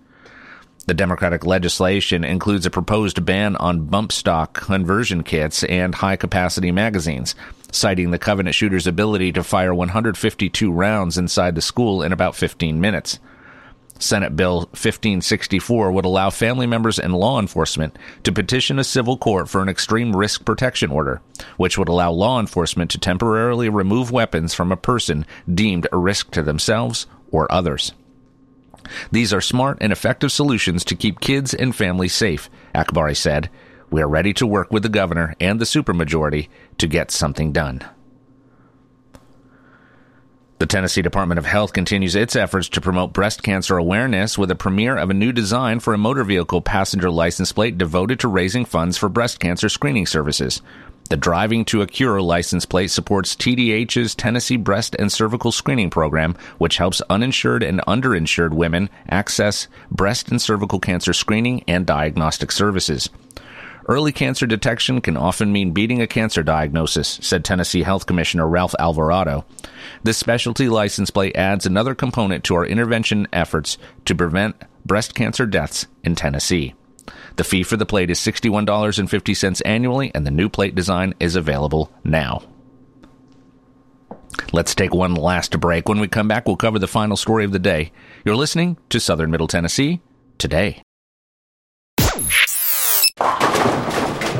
The 0.86 0.93
Democratic 0.93 1.45
legislation 1.45 2.23
includes 2.23 2.65
a 2.65 2.71
proposed 2.71 3.26
ban 3.26 3.58
on 3.58 3.86
bump 3.86 4.13
stock 4.13 4.54
conversion 4.54 5.23
kits 5.23 5.63
and 5.65 5.93
high 5.93 6.15
capacity 6.15 6.71
magazines, 6.71 7.36
citing 7.71 8.12
the 8.12 8.19
Covenant 8.19 8.56
shooter's 8.56 8.88
ability 8.88 9.34
to 9.34 9.43
fire 9.43 9.73
152 9.73 10.71
rounds 10.71 11.17
inside 11.17 11.56
the 11.56 11.62
school 11.62 12.02
in 12.02 12.13
about 12.13 12.36
15 12.36 12.80
minutes. 12.80 13.19
Senate 14.04 14.36
Bill 14.36 14.58
1564 14.58 15.92
would 15.92 16.06
allow 16.06 16.30
family 16.30 16.68
members 16.68 17.00
and 17.00 17.13
law 17.13 17.39
enforcement 17.39 17.98
to 18.24 18.32
petition 18.32 18.80
a 18.80 18.84
civil 18.84 19.18
court 19.18 19.50
for 19.50 19.62
an 19.62 19.70
extreme 19.70 20.16
risk 20.16 20.46
protection 20.46 20.92
order, 20.92 21.22
which 21.58 21.78
would 21.78 21.88
allow 21.89 22.12
law 22.12 22.39
enforcement 22.39 22.92
to 22.92 22.98
temporarily 22.98 23.70
remove 23.70 24.12
weapons 24.12 24.54
from 24.54 24.72
a 24.72 24.78
person 24.78 25.26
deemed 25.52 25.88
a 25.92 25.98
risk 25.98 26.32
to 26.32 26.44
themselves 26.44 27.08
or 27.32 27.52
others. 27.52 27.94
These 29.12 29.34
are 29.34 29.42
smart 29.42 29.78
and 29.82 29.92
effective 29.92 30.32
solutions 30.32 30.84
to 30.86 30.96
keep 30.96 31.20
kids 31.20 31.54
and 31.54 31.76
families 31.76 32.13
safe, 32.13 32.50
Akbari 32.76 33.16
said. 33.16 33.50
We 33.89 34.02
are 34.02 34.10
ready 34.10 34.34
to 34.34 34.48
work 34.48 34.72
with 34.72 34.84
the 34.84 34.89
governor 34.89 35.36
and 35.39 35.60
the 35.60 35.66
supermajority 35.66 36.50
to 36.80 36.88
get 36.88 37.12
something 37.12 37.52
done. 37.52 37.84
The 40.63 40.67
Tennessee 40.67 41.02
Department 41.02 41.39
of 41.39 41.45
Health 41.45 41.73
continues 41.73 42.15
its 42.15 42.38
efforts 42.38 42.69
to 42.69 42.80
promote 42.80 43.12
breast 43.12 43.43
cancer 43.43 43.76
awareness 43.76 44.38
with 44.38 44.49
a 44.49 44.56
premiere 44.56 44.95
of 44.95 45.10
a 45.10 45.13
new 45.13 45.34
design 45.34 45.82
for 45.82 45.93
a 45.93 45.97
motor 45.97 46.23
vehicle 46.23 46.62
passenger 46.62 47.12
license 47.12 47.52
plate 47.52 47.78
devoted 47.78 48.21
to 48.21 48.30
raising 48.30 48.63
funds 48.63 48.97
for 48.97 49.10
breast 49.10 49.41
cancer 49.41 49.67
screening 49.67 50.06
services. 50.06 50.62
The 51.10 51.17
Driving 51.17 51.65
to 51.65 51.82
a 51.82 51.86
Cure 51.86 52.21
license 52.21 52.65
plate 52.65 52.91
supports 52.91 53.36
TDH's 53.36 54.15
Tennessee 54.15 54.56
Breast 54.56 54.95
and 54.97 55.12
Cervical 55.12 55.52
Screening 55.52 55.89
Program, 55.89 56.34
which 56.60 56.78
helps 56.78 57.02
uninsured 57.10 57.62
and 57.62 57.82
underinsured 57.82 58.54
women 58.54 58.89
access 59.10 59.67
breast 59.91 60.30
and 60.30 60.41
cervical 60.41 60.80
cancer 60.80 61.12
screening 61.12 61.65
and 61.67 61.86
diagnostic 61.86 62.54
services. 62.54 63.10
Early 63.86 64.13
cancer 64.13 64.48
detection 64.48 65.02
can 65.02 65.17
often 65.17 65.52
mean 65.52 65.72
beating 65.72 66.02
a 66.02 66.08
cancer 66.08 66.41
diagnosis, 66.41 67.19
said 67.22 67.43
Tennessee 67.43 67.84
Health 67.84 68.06
Commissioner 68.06 68.48
Ralph 68.48 68.74
Alvarado. 68.80 69.46
This 70.04 70.17
specialty 70.17 70.69
license 70.69 71.10
plate 71.10 71.36
adds 71.36 71.65
another 71.65 71.93
component 71.93 72.46
to 72.46 72.56
our 72.56 72.65
intervention 72.65 73.28
efforts 73.34 73.78
to 74.06 74.15
prevent 74.15 74.56
breast 74.86 75.15
cancer 75.15 75.46
deaths 75.46 75.88
in 76.04 76.15
Tennessee. 76.15 76.76
The 77.36 77.43
fee 77.43 77.63
for 77.63 77.76
the 77.76 77.86
plate 77.86 78.10
is 78.10 78.19
$61.50 78.19 79.62
annually, 79.65 80.12
and 80.15 80.26
the 80.26 80.32
new 80.32 80.48
plate 80.48 80.76
design 80.76 81.13
is 81.19 81.36
available 81.36 81.91
now. 82.04 82.43
Let's 84.54 84.76
take 84.76 84.93
one 84.93 85.15
last 85.15 85.60
break. 85.60 85.89
When 85.89 86.00
we 86.00 86.08
come 86.08 86.28
back, 86.28 86.48
we'll 86.48 86.56
cover 86.56 86.80
the 86.80 86.88
final 86.88 87.17
story 87.17 87.43
of 87.43 87.52
the 87.52 87.60
day. 87.60 87.91
You're 88.24 88.36
listening 88.36 88.78
to 88.89 89.00
Southern 89.00 89.30
Middle 89.30 89.48
Tennessee 89.48 90.02
today. 90.38 90.82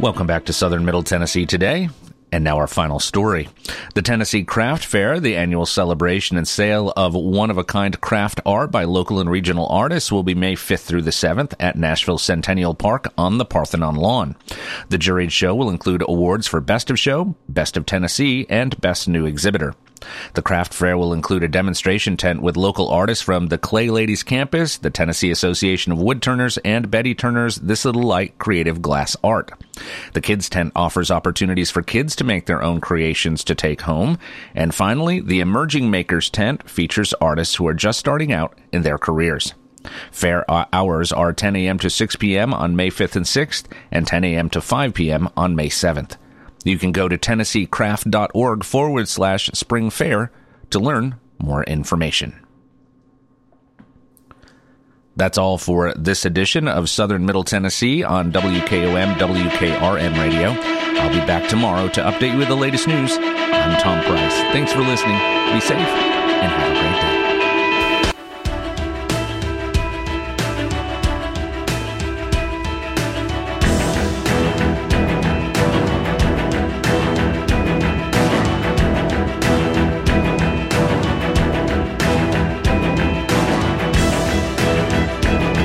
Welcome 0.00 0.28
back 0.28 0.44
to 0.44 0.52
Southern 0.52 0.84
Middle 0.84 1.02
Tennessee 1.02 1.44
today. 1.44 1.88
And 2.30 2.44
now 2.44 2.58
our 2.58 2.68
final 2.68 3.00
story. 3.00 3.48
The 3.94 4.02
Tennessee 4.02 4.44
Craft 4.44 4.84
Fair, 4.84 5.18
the 5.18 5.34
annual 5.34 5.66
celebration 5.66 6.36
and 6.36 6.46
sale 6.46 6.92
of 6.96 7.14
one 7.14 7.50
of 7.50 7.58
a 7.58 7.64
kind 7.64 8.00
craft 8.00 8.40
art 8.46 8.70
by 8.70 8.84
local 8.84 9.18
and 9.18 9.28
regional 9.28 9.66
artists, 9.66 10.12
will 10.12 10.22
be 10.22 10.36
May 10.36 10.54
5th 10.54 10.84
through 10.84 11.02
the 11.02 11.10
7th 11.10 11.54
at 11.58 11.76
Nashville 11.76 12.18
Centennial 12.18 12.74
Park 12.74 13.12
on 13.18 13.38
the 13.38 13.44
Parthenon 13.44 13.96
lawn. 13.96 14.36
The 14.88 14.98
juried 14.98 15.32
show 15.32 15.52
will 15.56 15.68
include 15.68 16.04
awards 16.06 16.46
for 16.46 16.60
Best 16.60 16.90
of 16.90 16.98
Show, 17.00 17.34
Best 17.48 17.76
of 17.76 17.84
Tennessee, 17.84 18.46
and 18.48 18.80
Best 18.80 19.08
New 19.08 19.26
Exhibitor. 19.26 19.74
The 20.34 20.42
craft 20.42 20.74
fair 20.74 20.96
will 20.96 21.12
include 21.12 21.42
a 21.42 21.48
demonstration 21.48 22.16
tent 22.16 22.42
with 22.42 22.56
local 22.56 22.88
artists 22.88 23.22
from 23.22 23.48
the 23.48 23.58
Clay 23.58 23.90
Ladies 23.90 24.22
Campus, 24.22 24.78
the 24.78 24.90
Tennessee 24.90 25.30
Association 25.30 25.92
of 25.92 25.98
Woodturners, 25.98 26.58
and 26.64 26.90
Betty 26.90 27.14
Turner's 27.14 27.56
This 27.56 27.84
Little 27.84 28.02
Light 28.02 28.38
Creative 28.38 28.80
Glass 28.80 29.16
Art. 29.22 29.52
The 30.12 30.20
kids 30.20 30.48
tent 30.48 30.72
offers 30.74 31.10
opportunities 31.10 31.70
for 31.70 31.82
kids 31.82 32.16
to 32.16 32.24
make 32.24 32.46
their 32.46 32.62
own 32.62 32.80
creations 32.80 33.44
to 33.44 33.54
take 33.54 33.82
home. 33.82 34.18
And 34.54 34.74
finally, 34.74 35.20
the 35.20 35.40
Emerging 35.40 35.90
Makers 35.90 36.30
tent 36.30 36.68
features 36.68 37.14
artists 37.20 37.54
who 37.56 37.66
are 37.66 37.74
just 37.74 37.98
starting 37.98 38.32
out 38.32 38.58
in 38.72 38.82
their 38.82 38.98
careers. 38.98 39.54
Fair 40.10 40.44
hours 40.50 41.12
are 41.12 41.32
10 41.32 41.56
a.m. 41.56 41.78
to 41.78 41.90
6 41.90 42.16
p.m. 42.16 42.52
on 42.52 42.76
May 42.76 42.90
5th 42.90 43.16
and 43.16 43.24
6th, 43.24 43.64
and 43.90 44.06
10 44.06 44.24
a.m. 44.24 44.50
to 44.50 44.60
5 44.60 44.94
p.m. 44.94 45.28
on 45.36 45.56
May 45.56 45.68
7th. 45.68 46.16
You 46.68 46.78
can 46.78 46.92
go 46.92 47.08
to 47.08 47.16
tennesseecraft.org 47.16 48.62
forward 48.62 49.08
slash 49.08 49.46
spring 49.54 49.88
fair 49.88 50.30
to 50.68 50.78
learn 50.78 51.14
more 51.38 51.64
information. 51.64 52.44
That's 55.16 55.38
all 55.38 55.56
for 55.56 55.94
this 55.94 56.26
edition 56.26 56.68
of 56.68 56.90
Southern 56.90 57.24
Middle 57.24 57.42
Tennessee 57.42 58.04
on 58.04 58.32
WKOM 58.32 59.14
WKRM 59.14 60.18
Radio. 60.20 60.50
I'll 61.00 61.08
be 61.08 61.26
back 61.26 61.48
tomorrow 61.48 61.88
to 61.88 62.02
update 62.02 62.32
you 62.32 62.38
with 62.38 62.48
the 62.48 62.54
latest 62.54 62.86
news. 62.86 63.16
I'm 63.16 63.80
Tom 63.80 64.04
Price. 64.04 64.34
Thanks 64.52 64.70
for 64.70 64.80
listening. 64.80 65.16
Be 65.54 65.60
safe 65.60 65.78
and 65.78 66.52
have 66.52 66.70
a 66.70 66.80
great 66.80 67.00
day. 67.00 67.07